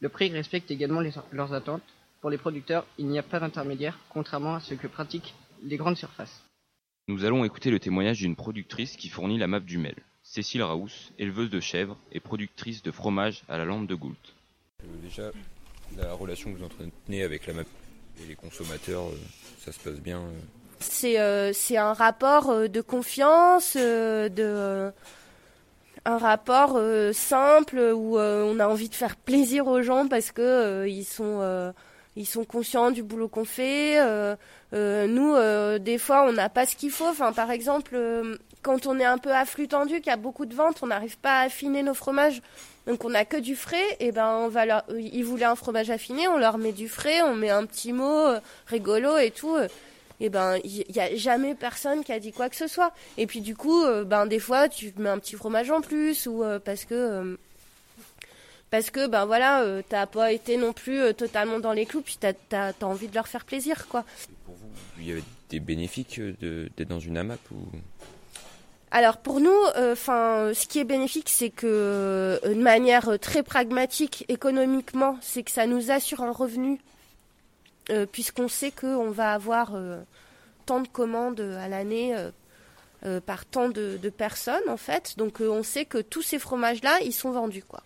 Le 0.00 0.08
prix 0.08 0.30
respecte 0.30 0.70
également 0.70 1.00
les- 1.00 1.12
leurs 1.32 1.52
attentes. 1.54 1.82
Pour 2.20 2.30
les 2.30 2.38
producteurs, 2.38 2.86
il 2.98 3.06
n'y 3.06 3.18
a 3.18 3.22
pas 3.22 3.40
d'intermédiaire, 3.40 3.98
contrairement 4.10 4.54
à 4.56 4.60
ce 4.60 4.74
que 4.74 4.86
pratiquent 4.86 5.34
les 5.62 5.76
grandes 5.76 5.96
surfaces. 5.96 6.42
Nous 7.08 7.24
allons 7.24 7.44
écouter 7.44 7.70
le 7.70 7.78
témoignage 7.78 8.18
d'une 8.18 8.36
productrice 8.36 8.96
qui 8.96 9.08
fournit 9.08 9.38
la 9.38 9.46
map 9.46 9.60
du 9.60 9.78
Mel. 9.78 9.94
Cécile 10.22 10.62
Raous, 10.64 10.90
éleveuse 11.18 11.50
de 11.50 11.60
chèvres 11.60 11.96
et 12.10 12.18
productrice 12.20 12.82
de 12.82 12.90
fromage 12.90 13.42
à 13.48 13.56
la 13.58 13.64
lampe 13.64 13.86
de 13.86 13.94
Goult. 13.94 14.16
Euh, 14.82 14.86
déjà, 15.02 15.30
la 15.96 16.12
relation 16.14 16.52
que 16.52 16.58
vous 16.58 16.64
entretenez 16.64 17.22
avec 17.22 17.46
la 17.46 17.52
MAP 17.54 17.68
et 18.22 18.26
les 18.26 18.34
consommateurs, 18.34 19.04
euh, 19.04 19.16
ça 19.60 19.70
se 19.72 19.78
passe 19.78 20.00
bien. 20.00 20.18
euh. 20.18 20.40
C'est 20.80 21.18
euh, 21.20 21.52
c'est 21.54 21.76
un 21.78 21.92
rapport 21.94 22.68
de 22.68 22.80
confiance, 22.80 23.76
euh, 23.76 24.28
de 24.28 24.42
euh, 24.42 24.90
un 26.06 26.18
rapport 26.18 26.74
euh, 26.76 27.12
simple 27.12 27.78
où 27.78 28.16
euh, 28.16 28.44
on 28.44 28.60
a 28.60 28.68
envie 28.68 28.88
de 28.88 28.94
faire 28.94 29.16
plaisir 29.16 29.66
aux 29.66 29.82
gens 29.82 30.06
parce 30.06 30.30
que 30.30 30.40
euh, 30.40 30.88
ils 30.88 31.04
sont 31.04 31.72
ils 32.14 32.26
sont 32.26 32.44
conscients 32.44 32.90
du 32.92 33.02
boulot 33.02 33.28
qu'on 33.28 33.44
fait. 33.44 33.98
nous, 34.72 35.78
des 35.78 35.98
fois, 35.98 36.26
on 36.26 36.32
n'a 36.32 36.48
pas 36.48 36.64
ce 36.64 36.74
qu'il 36.74 36.90
faut. 36.90 37.08
Enfin, 37.08 37.34
par 37.34 37.50
exemple, 37.50 37.94
quand 38.62 38.86
on 38.86 38.98
est 38.98 39.04
un 39.04 39.18
peu 39.18 39.32
à 39.32 39.44
flux 39.44 39.68
tendu, 39.68 39.96
qu'il 39.96 40.06
y 40.06 40.10
a 40.10 40.16
beaucoup 40.16 40.46
de 40.46 40.54
ventes, 40.54 40.78
on 40.80 40.86
n'arrive 40.86 41.18
pas 41.18 41.40
à 41.40 41.42
affiner 41.42 41.82
nos 41.82 41.92
fromages. 41.92 42.40
Donc 42.86 43.04
on 43.04 43.10
n'a 43.10 43.26
que 43.26 43.36
du 43.36 43.54
frais, 43.54 43.84
et 44.00 44.12
ben 44.12 44.28
on 44.28 44.48
va 44.48 44.64
leur, 44.64 44.84
ils 44.96 45.24
voulaient 45.24 45.44
un 45.44 45.56
fromage 45.56 45.90
affiné, 45.90 46.26
on 46.28 46.38
leur 46.38 46.56
met 46.56 46.72
du 46.72 46.88
frais, 46.88 47.20
on 47.20 47.34
met 47.34 47.50
un 47.50 47.66
petit 47.66 47.92
mot 47.92 48.24
rigolo 48.66 49.18
et 49.18 49.30
tout. 49.30 49.58
Et 50.20 50.28
ben 50.30 50.58
il 50.64 50.84
y, 50.94 51.00
a 51.00 51.14
jamais 51.14 51.54
personne 51.54 52.02
qui 52.02 52.12
a 52.12 52.18
dit 52.18 52.32
quoi 52.32 52.48
que 52.48 52.56
ce 52.56 52.66
soit. 52.66 52.92
Et 53.18 53.26
puis 53.26 53.40
du 53.40 53.54
coup, 53.54 53.84
euh, 53.84 54.04
ben 54.04 54.26
des 54.26 54.38
fois 54.38 54.68
tu 54.68 54.92
mets 54.96 55.10
un 55.10 55.18
petit 55.18 55.36
fromage 55.36 55.70
en 55.70 55.80
plus 55.80 56.26
ou 56.26 56.42
euh, 56.42 56.58
parce 56.58 56.84
que 56.84 56.94
euh, 56.94 57.36
parce 58.70 58.90
que 58.90 59.06
ben 59.06 59.26
voilà, 59.26 59.62
euh, 59.62 59.82
t'as 59.86 60.06
pas 60.06 60.32
été 60.32 60.56
non 60.56 60.72
plus 60.72 61.14
totalement 61.14 61.60
dans 61.60 61.72
les 61.72 61.86
clous, 61.86 62.00
puis 62.00 62.18
t'as 62.18 62.32
as, 62.52 62.84
envie 62.84 63.08
de 63.08 63.14
leur 63.14 63.28
faire 63.28 63.44
plaisir 63.44 63.86
quoi. 63.88 64.04
Il 64.98 65.06
y 65.06 65.12
avait 65.12 65.22
des 65.50 65.60
bénéfiques 65.60 66.20
d'être 66.20 66.88
dans 66.88 67.00
une 67.00 67.18
AMAP 67.18 67.40
ou... 67.52 67.58
Alors 68.90 69.18
pour 69.18 69.40
nous, 69.40 69.58
enfin, 69.76 70.52
ce 70.54 70.66
qui 70.66 70.78
est 70.78 70.84
bénéfique, 70.84 71.28
c'est 71.28 71.50
que 71.50 71.66
euh, 71.66 72.54
de 72.54 72.54
manière 72.54 73.18
très 73.20 73.42
pragmatique, 73.42 74.24
économiquement, 74.28 75.18
c'est 75.20 75.42
que 75.42 75.50
ça 75.50 75.66
nous 75.66 75.90
assure 75.90 76.22
un 76.22 76.30
revenu, 76.30 76.80
puisqu'on 78.12 78.48
sait 78.48 78.70
qu'on 78.70 79.10
va 79.10 79.32
avoir 79.32 79.74
euh, 79.74 80.00
tant 80.66 80.80
de 80.80 80.88
commandes 80.88 81.40
à 81.40 81.68
l'année 81.68 82.16
euh, 82.16 82.30
euh, 83.04 83.20
par 83.20 83.44
tant 83.44 83.68
de, 83.68 83.98
personnes, 84.08 84.68
en 84.68 84.76
fait. 84.76 85.16
Donc 85.16 85.40
euh, 85.40 85.48
on 85.48 85.62
sait 85.62 85.84
que 85.84 85.98
tous 85.98 86.22
ces 86.22 86.38
fromages-là, 86.38 87.00
ils 87.02 87.12
sont 87.12 87.30
vendus, 87.30 87.62
quoi. 87.62 87.82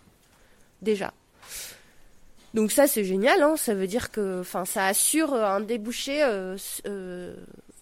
Déjà. 0.83 1.13
Donc 2.55 2.73
ça, 2.73 2.87
c'est 2.87 3.05
génial. 3.05 3.43
Hein. 3.43 3.57
Ça 3.57 3.75
veut 3.75 3.87
dire 3.87 4.11
que, 4.11 4.43
ça 4.65 4.87
assure 4.87 5.35
euh, 5.35 5.45
un 5.45 5.61
débouché 5.61 6.23
euh, 6.23 6.57
euh, 6.87 7.35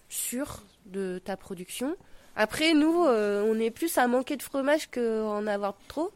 sûr 0.09 0.63
de 0.85 1.21
ta 1.23 1.37
production. 1.37 1.95
Après, 2.35 2.73
nous, 2.73 3.05
euh, 3.05 3.43
on 3.47 3.59
est 3.59 3.71
plus 3.71 3.97
à 3.97 4.07
manquer 4.07 4.35
de 4.35 4.43
fromage 4.43 4.89
qu'en 4.89 5.45
avoir 5.47 5.75
trop. 5.87 6.11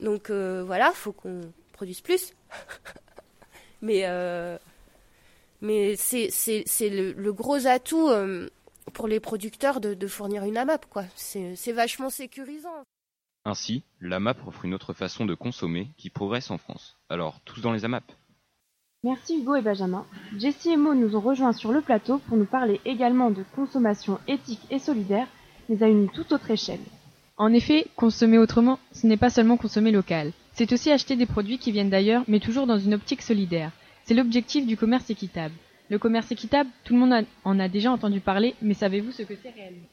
Donc 0.00 0.30
euh, 0.30 0.62
voilà, 0.64 0.92
faut 0.92 1.12
qu'on 1.12 1.40
produise 1.72 2.00
plus. 2.00 2.34
mais 3.82 4.02
euh, 4.04 4.58
mais 5.60 5.96
c'est 5.96 6.28
c'est 6.30 6.62
c'est 6.66 6.90
le, 6.90 7.12
le 7.12 7.32
gros 7.32 7.66
atout 7.66 8.08
euh, 8.08 8.48
pour 8.92 9.08
les 9.08 9.20
producteurs 9.20 9.80
de, 9.80 9.94
de 9.94 10.06
fournir 10.06 10.44
une 10.44 10.56
AMAP, 10.56 10.86
quoi. 10.86 11.04
C'est 11.16 11.56
c'est 11.56 11.72
vachement 11.72 12.10
sécurisant. 12.10 12.84
Ainsi, 13.44 13.82
l'AMAP 14.00 14.46
offre 14.46 14.64
une 14.66 14.74
autre 14.74 14.92
façon 14.92 15.24
de 15.24 15.34
consommer 15.34 15.88
qui 15.96 16.10
progresse 16.10 16.50
en 16.50 16.58
France. 16.58 16.98
Alors, 17.08 17.40
tous 17.44 17.60
dans 17.62 17.72
les 17.72 17.84
AMAP 17.84 18.04
Merci 19.02 19.38
Hugo 19.38 19.56
et 19.56 19.62
Benjamin. 19.62 20.04
Jessie 20.36 20.72
et 20.72 20.76
Mo 20.76 20.94
nous 20.94 21.16
ont 21.16 21.20
rejoints 21.20 21.54
sur 21.54 21.72
le 21.72 21.80
plateau 21.80 22.18
pour 22.18 22.36
nous 22.36 22.44
parler 22.44 22.82
également 22.84 23.30
de 23.30 23.42
consommation 23.54 24.18
éthique 24.28 24.60
et 24.70 24.78
solidaire, 24.78 25.26
mais 25.70 25.82
à 25.82 25.88
une 25.88 26.10
toute 26.10 26.32
autre 26.32 26.50
échelle. 26.50 26.80
En 27.38 27.54
effet, 27.54 27.86
consommer 27.96 28.36
autrement, 28.36 28.78
ce 28.92 29.06
n'est 29.06 29.16
pas 29.16 29.30
seulement 29.30 29.56
consommer 29.56 29.90
local. 29.90 30.32
C'est 30.52 30.70
aussi 30.74 30.90
acheter 30.90 31.16
des 31.16 31.24
produits 31.24 31.56
qui 31.56 31.72
viennent 31.72 31.88
d'ailleurs, 31.88 32.24
mais 32.28 32.40
toujours 32.40 32.66
dans 32.66 32.78
une 32.78 32.92
optique 32.92 33.22
solidaire. 33.22 33.72
C'est 34.10 34.16
l'objectif 34.16 34.66
du 34.66 34.76
commerce 34.76 35.08
équitable. 35.08 35.54
Le 35.88 35.96
commerce 35.96 36.32
équitable, 36.32 36.68
tout 36.82 36.94
le 36.94 36.98
monde 36.98 37.12
a- 37.12 37.22
en 37.44 37.60
a 37.60 37.68
déjà 37.68 37.92
entendu 37.92 38.18
parler, 38.18 38.56
mais 38.60 38.74
savez-vous 38.74 39.12
ce 39.12 39.22
que 39.22 39.34
c'est 39.40 39.50
réellement? 39.50 39.86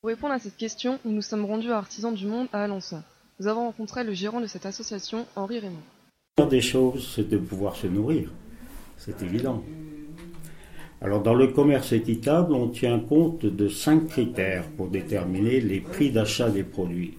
Pour 0.00 0.08
répondre 0.08 0.34
à 0.34 0.40
cette 0.40 0.56
question, 0.56 0.98
nous 1.04 1.12
nous 1.12 1.22
sommes 1.22 1.44
rendus 1.44 1.70
à 1.70 1.76
Artisans 1.76 2.12
du 2.12 2.26
Monde 2.26 2.48
à 2.52 2.64
Alençon. 2.64 3.00
Nous 3.38 3.46
avons 3.46 3.66
rencontré 3.66 4.02
le 4.02 4.12
gérant 4.12 4.40
de 4.40 4.48
cette 4.48 4.66
association, 4.66 5.24
Henri 5.36 5.60
Raymond. 5.60 5.76
La 6.36 6.46
première 6.46 6.50
des 6.50 6.60
choses, 6.60 7.12
c'est 7.14 7.28
de 7.28 7.38
pouvoir 7.38 7.76
se 7.76 7.86
nourrir. 7.86 8.28
C'est 8.96 9.22
évident. 9.22 9.62
Alors, 11.00 11.22
dans 11.22 11.34
le 11.34 11.46
commerce 11.46 11.92
équitable, 11.92 12.54
on 12.54 12.66
tient 12.66 12.98
compte 12.98 13.46
de 13.46 13.68
cinq 13.68 14.08
critères 14.08 14.64
pour 14.76 14.88
déterminer 14.88 15.60
les 15.60 15.78
prix 15.78 16.10
d'achat 16.10 16.50
des 16.50 16.64
produits. 16.64 17.16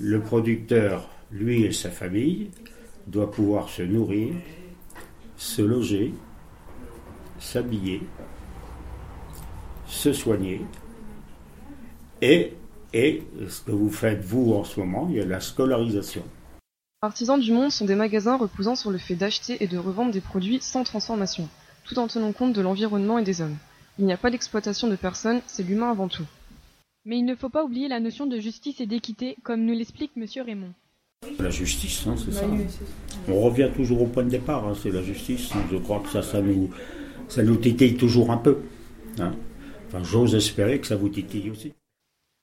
Le 0.00 0.20
producteur, 0.20 1.08
lui 1.30 1.62
et 1.62 1.70
sa 1.70 1.90
famille, 1.90 2.50
doit 3.06 3.30
pouvoir 3.30 3.68
se 3.68 3.82
nourrir, 3.82 4.34
se 5.38 5.62
loger, 5.62 6.12
s'habiller, 7.38 8.02
se 9.86 10.12
soigner, 10.12 10.60
et, 12.20 12.54
et 12.92 13.22
ce 13.48 13.62
que 13.62 13.70
vous 13.70 13.90
faites 13.90 14.20
vous 14.22 14.52
en 14.52 14.64
ce 14.64 14.80
moment, 14.80 15.06
il 15.08 15.16
y 15.16 15.20
a 15.20 15.24
la 15.24 15.40
scolarisation. 15.40 16.24
Artisans 17.00 17.38
du 17.38 17.52
Monde 17.52 17.70
sont 17.70 17.84
des 17.84 17.94
magasins 17.94 18.36
reposant 18.36 18.74
sur 18.74 18.90
le 18.90 18.98
fait 18.98 19.14
d'acheter 19.14 19.62
et 19.62 19.68
de 19.68 19.78
revendre 19.78 20.10
des 20.10 20.20
produits 20.20 20.60
sans 20.60 20.82
transformation, 20.82 21.48
tout 21.84 21.98
en 22.00 22.08
tenant 22.08 22.32
compte 22.32 22.52
de 22.52 22.60
l'environnement 22.60 23.18
et 23.18 23.24
des 23.24 23.40
hommes. 23.40 23.56
Il 24.00 24.06
n'y 24.06 24.12
a 24.12 24.16
pas 24.16 24.30
d'exploitation 24.30 24.88
de 24.88 24.96
personnes, 24.96 25.40
c'est 25.46 25.62
l'humain 25.62 25.92
avant 25.92 26.08
tout. 26.08 26.26
Mais 27.04 27.16
il 27.16 27.24
ne 27.24 27.36
faut 27.36 27.48
pas 27.48 27.64
oublier 27.64 27.86
la 27.86 28.00
notion 28.00 28.26
de 28.26 28.40
justice 28.40 28.80
et 28.80 28.86
d'équité, 28.86 29.36
comme 29.44 29.64
nous 29.64 29.74
l'explique 29.74 30.16
Monsieur 30.16 30.42
Raymond. 30.42 30.72
La 31.40 31.50
justice, 31.50 32.06
hein, 32.06 32.14
c'est 32.16 32.26
Bah 32.32 32.32
ça. 32.40 32.46
oui, 32.48 32.64
On 33.28 33.40
revient 33.40 33.70
toujours 33.74 34.02
au 34.02 34.06
point 34.06 34.22
de 34.24 34.30
départ, 34.30 34.66
hein, 34.66 34.74
c'est 34.80 34.90
la 34.90 35.02
justice. 35.02 35.50
hein. 35.54 35.62
Je 35.70 35.76
crois 35.76 36.00
que 36.00 36.08
ça, 36.08 36.22
ça 36.22 36.40
nous, 36.40 36.70
ça 37.28 37.42
nous 37.42 37.56
titille 37.56 37.96
toujours 37.96 38.30
un 38.30 38.36
peu. 38.36 38.58
hein. 39.18 39.32
Enfin, 39.86 40.02
j'ose 40.04 40.34
espérer 40.34 40.80
que 40.80 40.86
ça 40.86 40.96
vous 40.96 41.08
titille 41.08 41.50
aussi. 41.50 41.72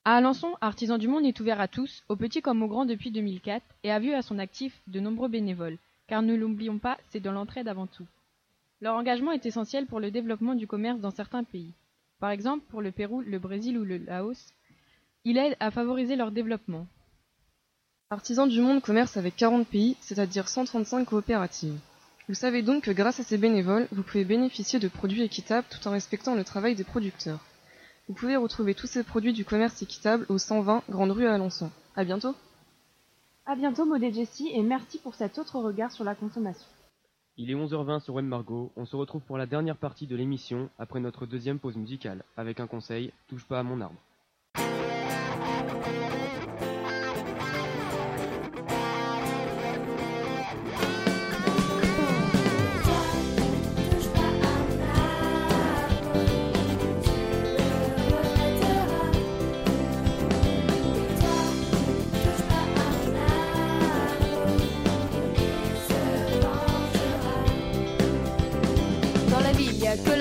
À 0.04 0.16
Alençon, 0.16 0.54
Artisans 0.60 0.98
du 0.98 1.08
Monde 1.08 1.24
est 1.24 1.40
ouvert 1.40 1.60
à 1.60 1.68
tous, 1.68 2.04
aux 2.08 2.16
petits 2.16 2.42
comme 2.42 2.62
aux 2.62 2.68
grands 2.68 2.84
depuis 2.84 3.10
2004, 3.10 3.64
et 3.82 3.90
a 3.90 3.98
vu 3.98 4.12
à 4.12 4.22
son 4.22 4.38
actif 4.38 4.80
de 4.86 5.00
nombreux 5.00 5.28
bénévoles, 5.28 5.78
car 6.06 6.22
ne 6.22 6.34
l'oublions 6.34 6.78
pas, 6.78 6.98
c'est 7.10 7.20
dans 7.20 7.32
l'entraide 7.32 7.68
avant 7.68 7.86
tout. 7.86 8.06
Leur 8.82 8.94
engagement 8.94 9.32
est 9.32 9.46
essentiel 9.46 9.86
pour 9.86 10.00
le 10.00 10.10
développement 10.10 10.54
du 10.54 10.66
commerce 10.66 11.00
dans 11.00 11.10
certains 11.10 11.44
pays. 11.44 11.72
Par 12.20 12.30
exemple, 12.30 12.64
pour 12.68 12.82
le 12.82 12.92
Pérou, 12.92 13.20
le 13.22 13.38
Brésil 13.38 13.78
ou 13.78 13.84
le 13.84 13.96
Laos, 13.98 14.52
il 15.24 15.38
aide 15.38 15.56
à 15.60 15.70
favoriser 15.70 16.14
leur 16.14 16.30
développement. 16.30 16.86
Artisans 18.08 18.48
du 18.48 18.60
Monde 18.60 18.82
commerce 18.82 19.16
avec 19.16 19.34
40 19.34 19.66
pays, 19.66 19.96
c'est-à-dire 20.00 20.46
135 20.46 21.06
coopératives. 21.06 21.76
Vous 22.28 22.34
savez 22.34 22.62
donc 22.62 22.84
que 22.84 22.92
grâce 22.92 23.18
à 23.18 23.24
ces 23.24 23.36
bénévoles, 23.36 23.88
vous 23.90 24.04
pouvez 24.04 24.24
bénéficier 24.24 24.78
de 24.78 24.86
produits 24.86 25.22
équitables 25.22 25.66
tout 25.68 25.88
en 25.88 25.90
respectant 25.90 26.36
le 26.36 26.44
travail 26.44 26.76
des 26.76 26.84
producteurs. 26.84 27.40
Vous 28.06 28.14
pouvez 28.14 28.36
retrouver 28.36 28.76
tous 28.76 28.86
ces 28.86 29.02
produits 29.02 29.32
du 29.32 29.44
commerce 29.44 29.82
équitable 29.82 30.24
au 30.28 30.38
120 30.38 30.84
Grande 30.88 31.10
Rue 31.10 31.26
à 31.26 31.34
Alençon. 31.34 31.68
À 31.96 32.04
bientôt 32.04 32.36
À 33.44 33.56
bientôt 33.56 33.84
Maud 33.84 34.00
et 34.04 34.12
Jessie 34.12 34.52
et 34.54 34.62
merci 34.62 34.98
pour 34.98 35.16
cet 35.16 35.36
autre 35.38 35.58
regard 35.58 35.90
sur 35.90 36.04
la 36.04 36.14
consommation. 36.14 36.68
Il 37.36 37.50
est 37.50 37.54
11h20 37.54 37.98
sur 37.98 38.14
Web 38.14 38.26
Margot. 38.26 38.70
On 38.76 38.86
se 38.86 38.94
retrouve 38.94 39.22
pour 39.22 39.36
la 39.36 39.46
dernière 39.46 39.76
partie 39.76 40.06
de 40.06 40.14
l'émission 40.14 40.70
après 40.78 41.00
notre 41.00 41.26
deuxième 41.26 41.58
pause 41.58 41.76
musicale 41.76 42.22
avec 42.36 42.60
un 42.60 42.68
conseil 42.68 43.10
touche 43.26 43.46
pas 43.46 43.58
à 43.58 43.64
mon 43.64 43.80
arbre. 43.80 43.96
Touche 43.96 43.96
pas 43.96 43.98
à 43.98 43.98
mon 43.98 44.00
arbre, 44.00 44.06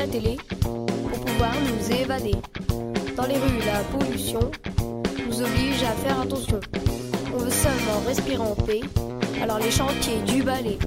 télé 0.08 0.38
pour 0.62 1.20
pouvoir 1.26 1.54
nous 1.62 1.96
évader. 1.96 2.36
Dans 3.16 3.26
les 3.26 3.36
rues, 3.36 3.62
la 3.66 3.98
pollution 3.98 4.52
nous 5.28 5.42
oblige 5.42 5.84
à 5.84 5.92
faire 5.92 6.22
attention. 6.22 6.60
On 7.34 7.38
veut 7.38 7.52
seulement 7.52 8.00
respirer 8.08 8.38
en 8.38 8.56
paix, 8.56 8.82
alors 9.42 9.60
les 9.60 9.72
chantiers 9.72 10.20
du 10.26 10.44
balai. 10.44 10.78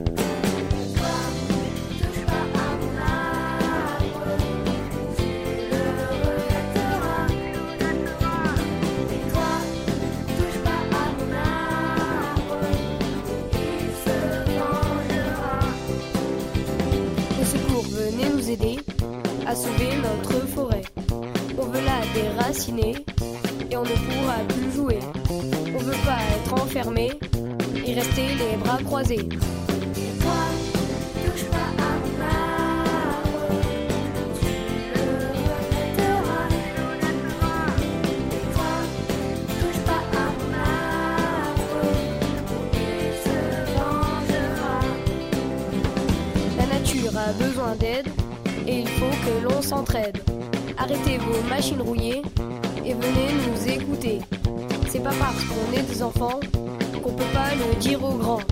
À 19.48 19.54
sauver 19.54 19.88
notre 20.02 20.46
forêt. 20.46 20.82
On 21.58 21.64
veut 21.64 21.80
la 21.80 22.00
déraciner 22.12 22.96
et 23.70 23.76
on 23.78 23.82
ne 23.82 23.88
pourra 23.88 24.36
plus 24.46 24.70
jouer. 24.72 24.98
On 25.74 25.78
veut 25.78 25.96
pas 26.04 26.18
être 26.36 26.52
enfermé 26.62 27.12
et 27.86 27.94
rester 27.94 28.26
les 28.34 28.56
bras 28.58 28.78
croisés. 28.84 29.26
La 46.58 46.66
nature 46.66 47.16
a 47.16 47.32
besoin 47.32 47.74
d'aide 47.76 48.17
et 48.68 48.80
il 48.80 48.88
faut 48.88 49.06
que 49.06 49.44
l'on 49.44 49.62
s'entraide. 49.62 50.18
Arrêtez 50.76 51.18
vos 51.18 51.42
machines 51.48 51.80
rouillées 51.80 52.22
et 52.84 52.92
venez 52.92 53.28
nous 53.46 53.68
écouter. 53.68 54.20
C'est 54.88 55.02
pas 55.02 55.14
parce 55.18 55.42
qu'on 55.44 55.72
est 55.76 55.82
des 55.82 56.02
enfants 56.02 56.38
qu'on 57.02 57.12
peut 57.12 57.32
pas 57.32 57.54
le 57.54 57.74
dire 57.80 58.04
aux 58.04 58.14
grands. 58.14 58.42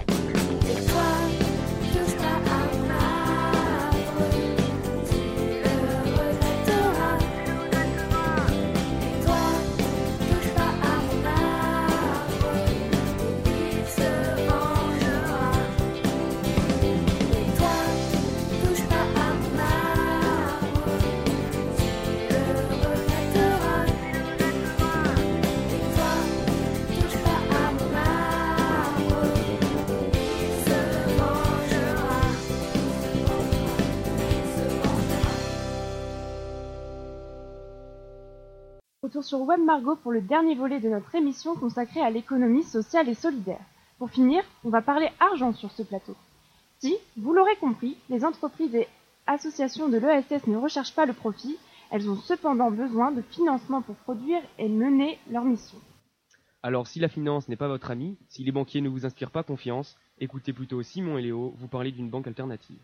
Sur 39.27 39.41
Web 39.41 39.61
Margot 39.61 39.97
pour 39.97 40.13
le 40.13 40.21
dernier 40.21 40.55
volet 40.55 40.79
de 40.79 40.89
notre 40.89 41.13
émission 41.17 41.57
consacrée 41.57 42.01
à 42.01 42.11
l'économie 42.11 42.63
sociale 42.63 43.09
et 43.09 43.15
solidaire. 43.15 43.61
Pour 43.99 44.09
finir, 44.09 44.45
on 44.65 44.71
va 44.71 44.83
parler 44.83 45.09
argent 45.19 45.53
sur 45.53 45.73
ce 45.73 45.83
plateau. 45.83 46.15
Si, 46.79 46.97
vous 47.17 47.33
l'aurez 47.33 47.57
compris, 47.57 47.97
les 48.09 48.25
entreprises 48.25 48.75
et 48.77 48.87
associations 49.27 49.89
de 49.89 49.99
l'ESS 49.99 50.47
ne 50.47 50.57
recherchent 50.57 50.95
pas 50.95 51.07
le 51.07 51.13
profit, 51.13 51.57
elles 51.91 52.09
ont 52.09 52.17
cependant 52.17 52.71
besoin 52.71 53.11
de 53.11 53.23
financement 53.23 53.83
pour 53.83 53.97
produire 53.97 54.43
et 54.59 54.69
mener 54.69 55.19
leur 55.31 55.45
mission. 55.45 55.79
Alors 56.63 56.87
si 56.87 57.01
la 57.01 57.09
finance 57.09 57.49
n'est 57.49 57.57
pas 57.57 57.69
votre 57.69 57.91
ami, 57.91 58.17
si 58.29 58.45
les 58.45 58.53
banquiers 58.53 58.81
ne 58.81 58.89
vous 58.89 59.07
inspirent 59.07 59.33
pas 59.33 59.43
confiance, 59.43 59.97
écoutez 60.21 60.53
plutôt 60.53 60.83
Simon 60.83 61.19
et 61.19 61.23
Léo 61.23 61.53
vous 61.59 61.69
parler 61.69 61.91
d'une 61.91 62.11
banque 62.11 62.29
alternative. 62.29 62.79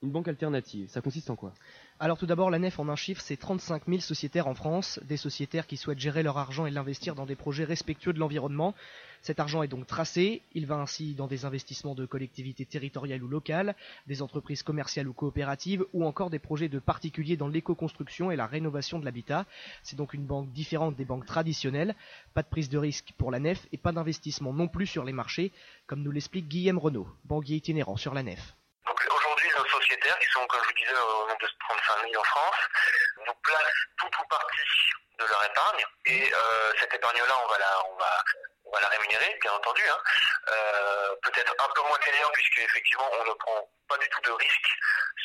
Une 0.00 0.12
banque 0.12 0.28
alternative, 0.28 0.88
ça 0.88 1.00
consiste 1.00 1.28
en 1.28 1.34
quoi? 1.34 1.52
Alors 1.98 2.18
tout 2.18 2.26
d'abord, 2.26 2.52
la 2.52 2.60
nef 2.60 2.78
en 2.78 2.88
un 2.88 2.94
chiffre, 2.94 3.20
c'est 3.20 3.36
35 3.36 3.86
000 3.88 3.98
sociétaires 3.98 4.46
en 4.46 4.54
France, 4.54 5.00
des 5.02 5.16
sociétaires 5.16 5.66
qui 5.66 5.76
souhaitent 5.76 5.98
gérer 5.98 6.22
leur 6.22 6.38
argent 6.38 6.66
et 6.66 6.70
l'investir 6.70 7.16
dans 7.16 7.26
des 7.26 7.34
projets 7.34 7.64
respectueux 7.64 8.12
de 8.12 8.20
l'environnement. 8.20 8.76
Cet 9.22 9.40
argent 9.40 9.64
est 9.64 9.68
donc 9.68 9.88
tracé, 9.88 10.42
il 10.54 10.66
va 10.66 10.76
ainsi 10.76 11.16
dans 11.16 11.26
des 11.26 11.44
investissements 11.46 11.96
de 11.96 12.06
collectivités 12.06 12.64
territoriales 12.64 13.24
ou 13.24 13.26
locales, 13.26 13.74
des 14.06 14.22
entreprises 14.22 14.62
commerciales 14.62 15.08
ou 15.08 15.12
coopératives, 15.12 15.84
ou 15.92 16.04
encore 16.04 16.30
des 16.30 16.38
projets 16.38 16.68
de 16.68 16.78
particuliers 16.78 17.36
dans 17.36 17.48
l'éco-construction 17.48 18.30
et 18.30 18.36
la 18.36 18.46
rénovation 18.46 19.00
de 19.00 19.04
l'habitat. 19.04 19.46
C'est 19.82 19.96
donc 19.96 20.14
une 20.14 20.26
banque 20.26 20.52
différente 20.52 20.94
des 20.94 21.06
banques 21.06 21.26
traditionnelles, 21.26 21.96
pas 22.34 22.44
de 22.44 22.48
prise 22.48 22.68
de 22.68 22.78
risque 22.78 23.14
pour 23.18 23.32
la 23.32 23.40
nef 23.40 23.66
et 23.72 23.78
pas 23.78 23.90
d'investissement 23.90 24.52
non 24.52 24.68
plus 24.68 24.86
sur 24.86 25.02
les 25.02 25.12
marchés, 25.12 25.50
comme 25.88 26.04
nous 26.04 26.12
l'explique 26.12 26.46
Guillaume 26.46 26.78
Renault, 26.78 27.08
banquier 27.24 27.56
itinérant 27.56 27.96
sur 27.96 28.14
la 28.14 28.22
nef. 28.22 28.54
Qui 30.16 30.26
sont, 30.32 30.46
comme 30.46 30.60
je 30.62 30.66
vous 30.66 30.74
disais, 30.74 30.96
au 30.96 31.26
nombre 31.26 31.40
de 31.40 31.48
35 31.68 32.10
000 32.10 32.20
en 32.20 32.24
France, 32.24 32.56
nous 33.26 33.34
placent 33.42 33.86
tout 33.98 34.10
ou 34.20 34.24
partie 34.28 34.62
de 35.18 35.24
leur 35.26 35.44
épargne. 35.44 35.84
Et 36.06 36.32
euh, 36.32 36.72
cette 36.78 36.94
épargne-là, 36.94 37.34
on 37.44 37.48
va 37.48 37.58
la, 37.58 37.86
on 37.86 37.96
va, 37.96 38.24
on 38.64 38.70
va 38.72 38.80
la 38.80 38.88
rémunérer, 38.88 39.38
bien 39.42 39.52
entendu. 39.52 39.82
Hein. 39.88 39.98
Euh, 40.48 41.14
Peut-être 41.22 41.52
un 41.58 41.68
peu 41.74 41.82
moins 41.82 41.98
qu'ailleurs, 41.98 42.32
puisque 42.32 42.58
effectivement, 42.58 43.10
on 43.20 43.24
ne 43.24 43.32
prend 43.34 43.70
pas 43.88 43.98
du 43.98 44.08
tout 44.08 44.20
de 44.22 44.30
risque 44.30 44.68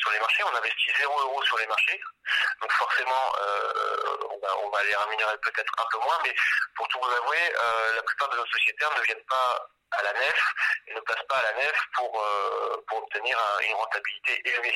sur 0.00 0.10
les 0.10 0.18
marchés. 0.18 0.42
On 0.44 0.56
investit 0.56 0.92
0 0.98 1.20
euros 1.20 1.42
sur 1.44 1.58
les 1.58 1.66
marchés. 1.66 2.00
Donc 2.60 2.72
forcément, 2.72 3.32
euh, 3.40 4.16
on, 4.30 4.70
va, 4.70 4.82
les 4.84 4.94
rémunérer 4.96 5.38
peut-être 5.38 5.72
un 5.78 5.86
peu 5.92 5.98
moins. 5.98 6.18
Mais 6.24 6.34
pour 6.76 6.88
tout 6.88 6.98
vous 7.00 7.10
avouer, 7.10 7.54
la 7.94 8.02
plupart 8.02 8.28
de 8.30 8.36
nos 8.36 8.46
sociétaires 8.46 8.94
ne 8.98 9.02
viennent 9.02 9.26
pas 9.28 9.68
à 9.98 10.02
la 10.02 10.12
nef 10.12 10.38
et 10.88 10.94
ne 10.94 11.00
placent 11.00 11.26
pas 11.28 11.36
à 11.38 11.42
la 11.52 11.54
nef 11.64 11.76
pour, 11.94 12.20
euh, 12.20 12.76
pour 12.88 12.98
obtenir 13.02 13.36
un- 13.38 13.60
une 13.66 13.74
rentabilité 13.74 14.40
élevée. 14.44 14.74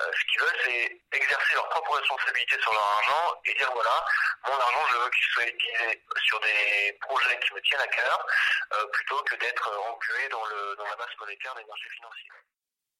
Euh, 0.00 0.10
ce 0.18 0.24
qu'ils 0.30 0.40
veulent, 0.40 0.60
c'est 0.64 1.18
exercer 1.18 1.54
leur 1.54 1.68
propre 1.70 1.96
responsabilité 1.98 2.56
sur 2.60 2.72
leur 2.72 2.82
argent 2.98 3.40
et 3.44 3.54
dire 3.54 3.70
voilà, 3.72 4.04
mon 4.46 4.54
argent, 4.54 4.84
je 4.90 4.96
veux 4.98 5.10
qu'il 5.10 5.24
soit 5.34 5.48
utilisé 5.48 6.02
sur 6.24 6.40
des 6.40 6.98
projets 7.00 7.38
qui 7.40 7.54
me 7.54 7.60
tiennent 7.62 7.80
à 7.80 7.86
cœur, 7.88 8.26
euh, 8.74 8.86
plutôt 8.92 9.22
que 9.22 9.36
d'être 9.36 9.70
englué 9.90 10.28
dans, 10.30 10.44
le, 10.46 10.76
dans 10.76 10.84
la 10.84 10.96
masse 10.96 11.16
monétaire 11.20 11.54
des 11.54 11.64
marchés 11.64 11.90
financiers. 11.90 12.30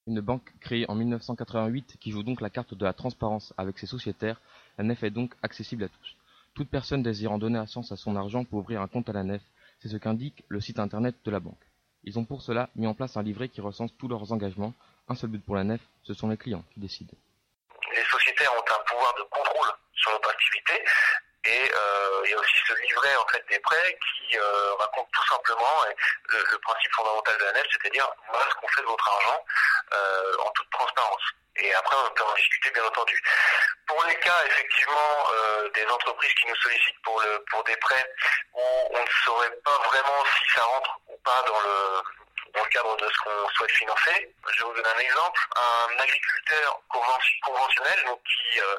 Une 0.09 0.20
banque 0.20 0.51
créée 0.61 0.85
en 0.88 0.94
1988 0.96 1.96
qui 2.01 2.11
joue 2.11 2.22
donc 2.25 2.40
la 2.40 2.51
carte 2.51 2.75
de 2.75 2.85
la 2.85 2.92
transparence 2.92 3.55
avec 3.57 3.79
ses 3.79 3.87
sociétaires, 3.87 4.40
la 4.79 4.85
nef 4.85 5.03
est 5.03 5.11
donc 5.11 5.33
accessible 5.42 5.85
à 5.85 5.88
tous. 5.88 6.16
Toute 6.55 6.68
personne 6.70 7.03
désirant 7.03 7.38
donner 7.38 7.59
un 7.59 7.62
à 7.62 7.96
son 7.96 8.16
argent 8.16 8.44
peut 8.44 8.57
ouvrir 8.57 8.81
un 8.83 8.88
compte 8.88 9.09
à 9.09 9.12
la 9.12 9.22
nef, 9.22 9.40
c'est 9.83 9.88
ce 9.88 9.97
qu'indique 9.97 10.45
le 10.49 10.61
site 10.61 10.79
internet 10.79 11.16
de 11.25 11.31
la 11.33 11.40
banque. 11.40 11.64
Ils 12.05 12.16
ont 12.18 12.25
pour 12.25 12.40
cela 12.42 12.71
mis 12.77 12.87
en 12.87 12.95
place 12.95 13.16
un 13.16 13.23
livret 13.23 13.49
qui 13.49 13.61
recense 13.61 13.90
tous 13.99 14.07
leurs 14.07 14.33
engagements. 14.33 14.75
Un 15.09 15.16
seul 15.16 15.31
but 15.31 15.45
pour 15.45 15.57
la 15.57 15.64
nef, 15.64 15.81
ce 16.05 16.14
sont 16.14 16.29
les 16.29 16.37
clients 16.37 16.64
qui 16.73 16.79
décident. 16.79 17.14
les 17.95 18.05
sociétaires 18.05 18.53
ont 18.53 18.62
un 18.62 18.85
pouvoir 18.88 19.12
de 19.18 19.23
contrôle 19.25 19.68
sur 19.95 20.12
notre 20.12 20.31
activité 20.31 20.75
et 21.47 21.71
euh, 21.75 22.01
il 22.24 22.30
y 22.30 22.35
a 22.35 22.38
aussi 22.38 22.56
ce 22.66 22.74
livret 22.74 23.16
en 23.16 23.26
fait 23.28 23.44
des 23.48 23.58
prêts 23.61 23.98
qui 23.98 24.38
euh, 24.38 24.74
raconte 24.78 25.08
tout 25.12 25.26
simplement 25.26 25.85
le 26.28 26.58
principe 26.58 26.92
fondamental 26.94 27.38
de 27.38 27.44
la 27.44 27.52
nef, 27.52 27.66
c'est-à-dire 27.70 28.08
voilà 28.28 28.46
ce 28.50 28.54
qu'on 28.54 28.68
fait 28.68 28.80
de 28.82 28.87
votre 28.87 29.08
argent 29.08 29.44
euh, 29.92 30.37
en 30.44 30.50
toute 30.50 30.70
transparence. 30.70 31.22
Et 31.56 31.74
après, 31.74 31.96
on 31.96 32.11
peut 32.14 32.24
en 32.24 32.35
discuter, 32.35 32.70
bien 32.70 32.85
entendu. 32.85 33.20
Pour 33.87 34.02
les 34.06 34.14
cas, 34.16 34.42
effectivement, 34.46 35.26
euh, 35.32 35.68
des 35.74 35.87
entreprises 35.87 36.32
qui 36.35 36.46
nous 36.46 36.56
sollicitent 36.56 37.02
pour, 37.02 37.20
le, 37.20 37.44
pour 37.50 37.62
des 37.64 37.76
prêts 37.76 38.11
où 38.54 38.62
on 38.90 39.02
ne 39.02 39.11
saurait 39.24 39.54
pas 39.62 39.78
vraiment 39.85 40.24
si 40.38 40.54
ça 40.54 40.62
rentre 40.62 40.98
ou 41.08 41.16
pas 41.18 41.42
dans 41.46 41.61
le, 41.61 42.02
dans 42.55 42.62
le 42.64 42.68
cadre 42.70 42.96
de 42.96 43.09
ce 43.09 43.18
qu'on 43.18 43.48
souhaite 43.50 43.70
financer. 43.72 44.35
Je 44.52 44.59
vais 44.59 44.64
vous 44.64 44.74
donner 44.74 44.88
un 44.88 44.98
exemple. 44.98 45.40
Un 45.57 45.98
agriculteur 46.00 46.81
conven- 46.90 47.40
conventionnel, 47.44 48.05
donc 48.07 48.20
qui, 48.24 48.61
euh, 48.61 48.76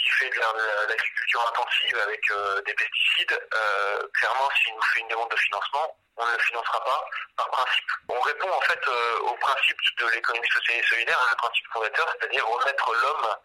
qui 0.00 0.08
fait 0.10 0.30
de 0.30 0.38
la- 0.38 0.52
de 0.52 0.88
l'agriculture 0.90 1.48
intensive 1.48 1.98
avec 1.98 2.30
euh, 2.30 2.60
des 2.62 2.74
pesticides, 2.74 3.38
euh, 3.54 4.08
clairement, 4.14 4.48
s'il 4.62 4.74
nous 4.74 4.82
fait 4.82 5.00
une 5.00 5.08
demande 5.08 5.30
de 5.30 5.36
financement, 5.36 5.96
on 6.16 6.26
ne 6.26 6.32
le 6.32 6.38
financera 6.40 6.82
pas 6.84 7.04
par 7.36 7.48
principe. 7.50 7.90
On 8.08 8.20
répond 8.20 8.50
en 8.50 8.60
fait 8.62 8.88
au 9.20 9.34
principe 9.36 9.78
de 9.98 10.06
l'économie 10.08 10.48
sociale 10.50 10.78
et 10.78 10.86
solidaire, 10.86 11.18
à 11.20 11.32
un 11.32 11.36
principe 11.36 11.66
fondateur, 11.72 12.06
c'est-à-dire 12.18 12.46
remettre 12.46 12.92
l'homme 12.92 13.36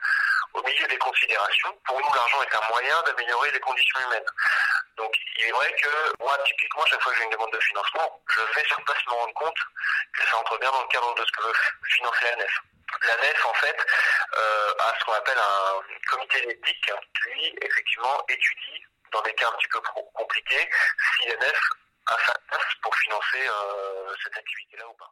au 0.54 0.64
milieu 0.64 0.88
des 0.88 0.98
considérations. 0.98 1.78
Pour 1.86 2.00
nous, 2.00 2.14
l'argent 2.14 2.42
est 2.44 2.56
un 2.56 2.70
moyen 2.70 3.02
d'améliorer 3.04 3.52
les 3.52 3.60
conditions 3.60 4.00
humaines. 4.02 4.30
Donc, 4.98 5.14
il 5.38 5.46
est 5.46 5.52
vrai 5.52 5.74
que 5.82 6.14
moi, 6.20 6.38
typiquement, 6.46 6.86
chaque 6.86 7.02
fois 7.02 7.12
que 7.12 7.18
j'ai 7.18 7.24
une 7.26 7.32
demande 7.32 7.52
de 7.52 7.60
financement, 7.60 8.22
je 8.30 8.42
vais 8.42 8.66
sur 8.68 8.84
place 8.84 9.06
me 9.08 9.14
rendre 9.14 9.34
compte 9.34 9.58
que 10.14 10.28
ça 10.28 10.38
entre 10.38 10.58
bien 10.60 10.72
dans 10.72 10.82
le 10.82 10.88
cadre 10.88 11.14
de 11.16 11.26
ce 11.26 11.32
que 11.32 11.44
veut 11.44 11.54
financer 11.88 12.26
la 12.26 12.36
NEF. 12.38 12.60
La 13.08 13.18
NEF, 13.18 13.46
en 13.46 13.54
fait, 13.56 13.78
euh, 14.38 14.74
a 14.80 14.94
ce 15.00 15.06
qu'on 15.06 15.14
appelle 15.14 15.38
un 15.38 15.82
comité 16.08 16.42
d'éthique 16.42 16.92
qui, 17.24 17.56
effectivement, 17.62 18.24
étudie 18.28 18.86
dans 19.12 19.22
des 19.22 19.34
cas 19.34 19.48
un 19.48 19.58
petit 19.58 19.68
peu 19.70 19.80
compliqués 20.14 20.70
si 21.18 21.30
la 21.30 21.38
NEF 21.38 21.60
a 22.08 22.18
sa 22.26 22.34
place 22.48 22.74
pour 22.82 22.96
financer 22.96 23.48
euh, 23.48 24.14
cette 24.24 24.38
activité-là 24.38 24.88
ou 24.88 24.94
pas. 24.94 25.12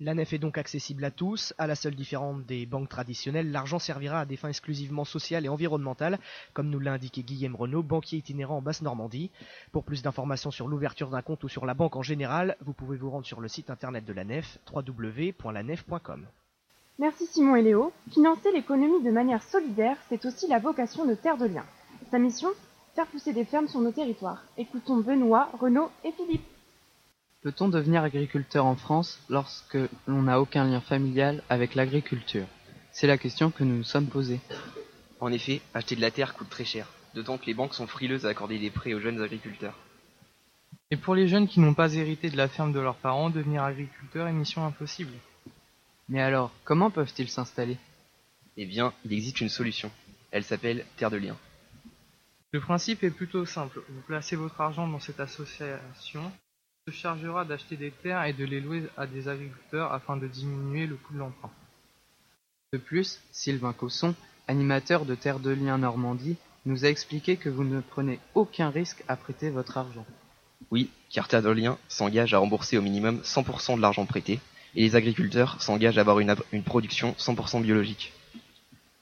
La 0.00 0.14
nef 0.14 0.32
est 0.32 0.38
donc 0.38 0.58
accessible 0.58 1.04
à 1.04 1.10
tous. 1.10 1.52
À 1.58 1.66
la 1.66 1.74
seule 1.74 1.96
différence 1.96 2.44
des 2.44 2.66
banques 2.66 2.88
traditionnelles, 2.88 3.50
l'argent 3.50 3.80
servira 3.80 4.20
à 4.20 4.24
des 4.26 4.36
fins 4.36 4.48
exclusivement 4.48 5.04
sociales 5.04 5.44
et 5.44 5.48
environnementales, 5.48 6.20
comme 6.54 6.70
nous 6.70 6.78
l'a 6.78 6.92
indiqué 6.92 7.24
Guillaume 7.24 7.56
Renaud, 7.56 7.82
banquier 7.82 8.18
itinérant 8.18 8.58
en 8.58 8.62
Basse-Normandie. 8.62 9.32
Pour 9.72 9.82
plus 9.82 10.02
d'informations 10.02 10.52
sur 10.52 10.68
l'ouverture 10.68 11.10
d'un 11.10 11.22
compte 11.22 11.42
ou 11.42 11.48
sur 11.48 11.66
la 11.66 11.74
banque 11.74 11.96
en 11.96 12.02
général, 12.02 12.56
vous 12.60 12.74
pouvez 12.74 12.96
vous 12.96 13.10
rendre 13.10 13.26
sur 13.26 13.40
le 13.40 13.48
site 13.48 13.70
internet 13.70 14.04
de 14.04 14.12
la 14.12 14.22
nef, 14.22 14.58
www.lanef.com. 14.72 16.26
Merci 17.00 17.26
Simon 17.26 17.56
et 17.56 17.62
Léo. 17.62 17.92
Financer 18.12 18.52
l'économie 18.52 19.02
de 19.02 19.10
manière 19.10 19.42
solidaire, 19.42 19.96
c'est 20.08 20.24
aussi 20.26 20.46
la 20.46 20.60
vocation 20.60 21.06
de 21.06 21.14
Terre 21.14 21.38
de 21.38 21.46
Liens. 21.46 21.66
Sa 22.12 22.20
mission 22.20 22.50
Faire 22.94 23.06
pousser 23.06 23.32
des 23.32 23.44
fermes 23.44 23.68
sur 23.68 23.80
nos 23.80 23.92
territoires. 23.92 24.42
Écoutons 24.56 24.96
Benoît, 24.96 25.50
Renaud 25.60 25.90
et 26.04 26.10
Philippe. 26.12 26.57
Peut-on 27.40 27.68
devenir 27.68 28.02
agriculteur 28.02 28.66
en 28.66 28.74
France 28.74 29.20
lorsque 29.28 29.78
l'on 30.08 30.22
n'a 30.22 30.40
aucun 30.40 30.64
lien 30.64 30.80
familial 30.80 31.44
avec 31.48 31.76
l'agriculture? 31.76 32.46
C'est 32.90 33.06
la 33.06 33.16
question 33.16 33.52
que 33.52 33.62
nous 33.62 33.76
nous 33.76 33.84
sommes 33.84 34.08
posée. 34.08 34.40
En 35.20 35.30
effet, 35.30 35.60
acheter 35.72 35.94
de 35.94 36.00
la 36.00 36.10
terre 36.10 36.34
coûte 36.34 36.50
très 36.50 36.64
cher, 36.64 36.88
d'autant 37.14 37.38
que 37.38 37.46
les 37.46 37.54
banques 37.54 37.74
sont 37.74 37.86
frileuses 37.86 38.26
à 38.26 38.30
accorder 38.30 38.58
des 38.58 38.70
prêts 38.70 38.92
aux 38.92 38.98
jeunes 38.98 39.22
agriculteurs. 39.22 39.78
Et 40.90 40.96
pour 40.96 41.14
les 41.14 41.28
jeunes 41.28 41.46
qui 41.46 41.60
n'ont 41.60 41.74
pas 41.74 41.94
hérité 41.94 42.28
de 42.28 42.36
la 42.36 42.48
ferme 42.48 42.72
de 42.72 42.80
leurs 42.80 42.96
parents, 42.96 43.30
devenir 43.30 43.62
agriculteur 43.62 44.26
est 44.26 44.32
mission 44.32 44.66
impossible. 44.66 45.12
Mais 46.08 46.20
alors, 46.20 46.50
comment 46.64 46.90
peuvent-ils 46.90 47.28
s'installer? 47.28 47.76
Eh 48.56 48.66
bien, 48.66 48.92
il 49.04 49.12
existe 49.12 49.40
une 49.40 49.48
solution. 49.48 49.92
Elle 50.32 50.42
s'appelle 50.42 50.84
Terre 50.96 51.12
de 51.12 51.18
Liens. 51.18 51.36
Le 52.50 52.60
principe 52.60 53.04
est 53.04 53.10
plutôt 53.10 53.46
simple. 53.46 53.80
Vous 53.88 54.00
placez 54.08 54.34
votre 54.34 54.60
argent 54.60 54.88
dans 54.88 54.98
cette 54.98 55.20
association 55.20 56.32
se 56.88 56.96
chargera 56.96 57.44
d'acheter 57.44 57.76
des 57.76 57.90
terres 57.90 58.24
et 58.24 58.32
de 58.32 58.44
les 58.46 58.60
louer 58.60 58.82
à 58.96 59.06
des 59.06 59.28
agriculteurs 59.28 59.92
afin 59.92 60.16
de 60.16 60.26
diminuer 60.26 60.86
le 60.86 60.96
coût 60.96 61.12
de 61.12 61.18
l'emprunt. 61.18 61.50
De 62.72 62.78
plus, 62.78 63.20
Sylvain 63.30 63.74
Cosson, 63.74 64.14
animateur 64.46 65.04
de 65.04 65.14
Terre 65.14 65.38
de 65.38 65.50
Liens 65.50 65.78
Normandie, 65.78 66.36
nous 66.64 66.86
a 66.86 66.88
expliqué 66.88 67.36
que 67.36 67.50
vous 67.50 67.64
ne 67.64 67.80
prenez 67.80 68.18
aucun 68.34 68.70
risque 68.70 69.04
à 69.06 69.16
prêter 69.16 69.50
votre 69.50 69.76
argent. 69.76 70.06
Oui, 70.70 70.90
car 71.10 71.28
Terre 71.28 71.42
de 71.42 71.50
Liens 71.50 71.78
s'engage 71.88 72.32
à 72.32 72.38
rembourser 72.38 72.78
au 72.78 72.82
minimum 72.82 73.20
100% 73.22 73.76
de 73.76 73.82
l'argent 73.82 74.06
prêté, 74.06 74.40
et 74.74 74.82
les 74.82 74.96
agriculteurs 74.96 75.60
s'engagent 75.60 75.98
à 75.98 76.02
avoir 76.02 76.20
une, 76.20 76.34
une 76.52 76.62
production 76.62 77.12
100% 77.18 77.62
biologique. 77.62 78.14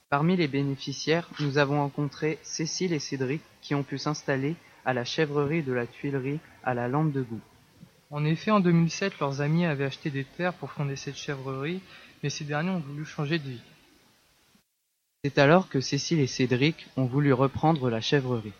Parmi 0.09 0.35
les 0.35 0.49
bénéficiaires, 0.49 1.29
nous 1.39 1.57
avons 1.57 1.79
rencontré 1.79 2.37
Cécile 2.41 2.91
et 2.91 2.99
Cédric 2.99 3.41
qui 3.61 3.75
ont 3.75 3.83
pu 3.83 3.97
s'installer 3.97 4.55
à 4.85 4.93
la 4.93 5.05
chèvrerie 5.05 5.63
de 5.63 5.73
la 5.73 5.87
Tuilerie 5.87 6.39
à 6.63 6.73
la 6.73 6.89
lampe 6.89 7.13
de 7.13 7.21
goût. 7.21 7.41
En 8.09 8.23
effet, 8.23 8.51
en 8.51 8.61
2007, 8.61 9.19
leurs 9.19 9.41
amis 9.41 9.65
avaient 9.65 9.85
acheté 9.85 10.09
des 10.09 10.23
terres 10.23 10.53
pour 10.53 10.71
fonder 10.71 10.95
cette 10.95 11.17
chèvrerie, 11.17 11.81
mais 12.23 12.29
ces 12.29 12.45
derniers 12.45 12.69
ont 12.69 12.79
voulu 12.79 13.05
changer 13.05 13.37
de 13.37 13.49
vie. 13.49 13.61
C'est 15.23 15.37
alors 15.39 15.67
que 15.67 15.81
Cécile 15.81 16.19
et 16.19 16.27
Cédric 16.27 16.87
ont 16.95 17.05
voulu 17.05 17.33
reprendre 17.33 17.89
la 17.89 17.99
chèvrerie. 17.99 18.53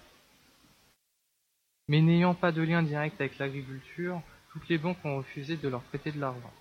Mais 1.87 2.01
n'ayant 2.01 2.33
pas 2.33 2.51
de 2.51 2.61
lien 2.61 2.83
direct 2.83 3.21
avec 3.21 3.37
l'agriculture, 3.37 4.21
toutes 4.51 4.67
les 4.67 4.77
banques 4.77 5.03
ont 5.05 5.17
refusé 5.17 5.55
de 5.55 5.69
leur 5.69 5.81
prêter 5.81 6.11
de 6.11 6.19
l'argent. 6.19 6.51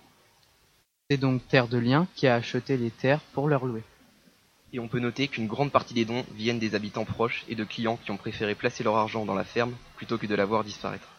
C'est 1.09 1.17
donc 1.17 1.45
Terre 1.49 1.67
de 1.67 1.77
Liens 1.77 2.07
qui 2.15 2.27
a 2.27 2.35
acheté 2.35 2.77
les 2.77 2.91
terres 2.91 3.21
pour 3.33 3.49
leur 3.49 3.65
louer. 3.65 3.83
Et 4.71 4.79
on 4.79 4.87
peut 4.87 4.99
noter 4.99 5.27
qu'une 5.27 5.47
grande 5.47 5.71
partie 5.71 5.93
des 5.93 6.05
dons 6.05 6.25
viennent 6.33 6.59
des 6.59 6.75
habitants 6.75 7.05
proches 7.05 7.43
et 7.49 7.55
de 7.55 7.63
clients 7.63 7.97
qui 7.97 8.11
ont 8.11 8.17
préféré 8.17 8.55
placer 8.55 8.83
leur 8.83 8.95
argent 8.95 9.25
dans 9.25 9.33
la 9.33 9.45
ferme 9.45 9.75
plutôt 9.95 10.17
que 10.17 10.27
de 10.27 10.35
la 10.35 10.45
voir 10.45 10.63
disparaître. 10.63 11.16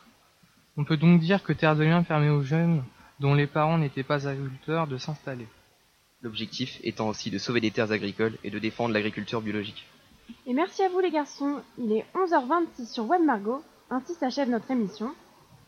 On 0.78 0.84
peut 0.84 0.96
donc 0.96 1.18
dire 1.18 1.42
que 1.42 1.52
Terre 1.52 1.74
de 1.74 1.82
Liens 1.82 2.04
permet 2.04 2.28
aux 2.28 2.42
jeunes 2.44 2.84
dont 3.18 3.34
les 3.34 3.48
parents 3.48 3.78
n'étaient 3.78 4.04
pas 4.04 4.28
agriculteurs 4.28 4.86
de 4.86 4.96
s'installer. 4.96 5.48
L'objectif 6.22 6.78
étant 6.84 7.08
aussi 7.08 7.32
de 7.32 7.38
sauver 7.38 7.60
des 7.60 7.72
terres 7.72 7.90
agricoles 7.90 8.38
et 8.44 8.50
de 8.50 8.60
défendre 8.60 8.94
l'agriculture 8.94 9.40
biologique. 9.40 9.88
Et 10.46 10.54
merci 10.54 10.84
à 10.84 10.88
vous 10.88 11.00
les 11.00 11.10
garçons. 11.10 11.56
Il 11.78 11.90
est 11.90 12.04
11h26 12.14 12.92
sur 12.92 13.06
Web 13.08 13.22
Margot. 13.22 13.60
Ainsi 13.90 14.14
s'achève 14.14 14.48
notre 14.48 14.70
émission. 14.70 15.10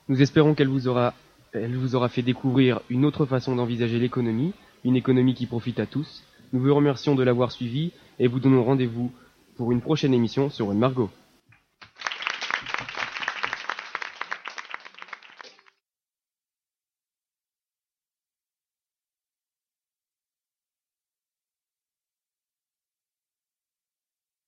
Nous 0.09 0.23
espérons 0.23 0.55
qu'elle 0.55 0.69
vous 0.69 0.87
aura 0.87 1.13
elle 1.53 1.77
vous 1.77 1.97
aura 1.97 2.09
fait 2.09 2.23
découvrir 2.23 2.81
une 2.89 3.05
autre 3.05 3.27
façon 3.27 3.57
d'envisager 3.57 3.99
l'économie, 3.99 4.53
une 4.85 4.95
économie 4.95 5.35
qui 5.35 5.47
profite 5.47 5.81
à 5.81 5.87
tous. 5.87 6.23
Nous 6.53 6.61
vous 6.61 6.73
remercions 6.73 7.17
de 7.17 7.25
l'avoir 7.25 7.51
suivi 7.51 7.91
et 8.21 8.29
vous 8.29 8.39
donnons 8.39 8.63
rendez-vous 8.63 9.11
pour 9.57 9.73
une 9.73 9.81
prochaine 9.81 10.15
émission 10.15 10.51
sur 10.51 10.69
Web 10.69 10.79
Margot. 10.79 11.11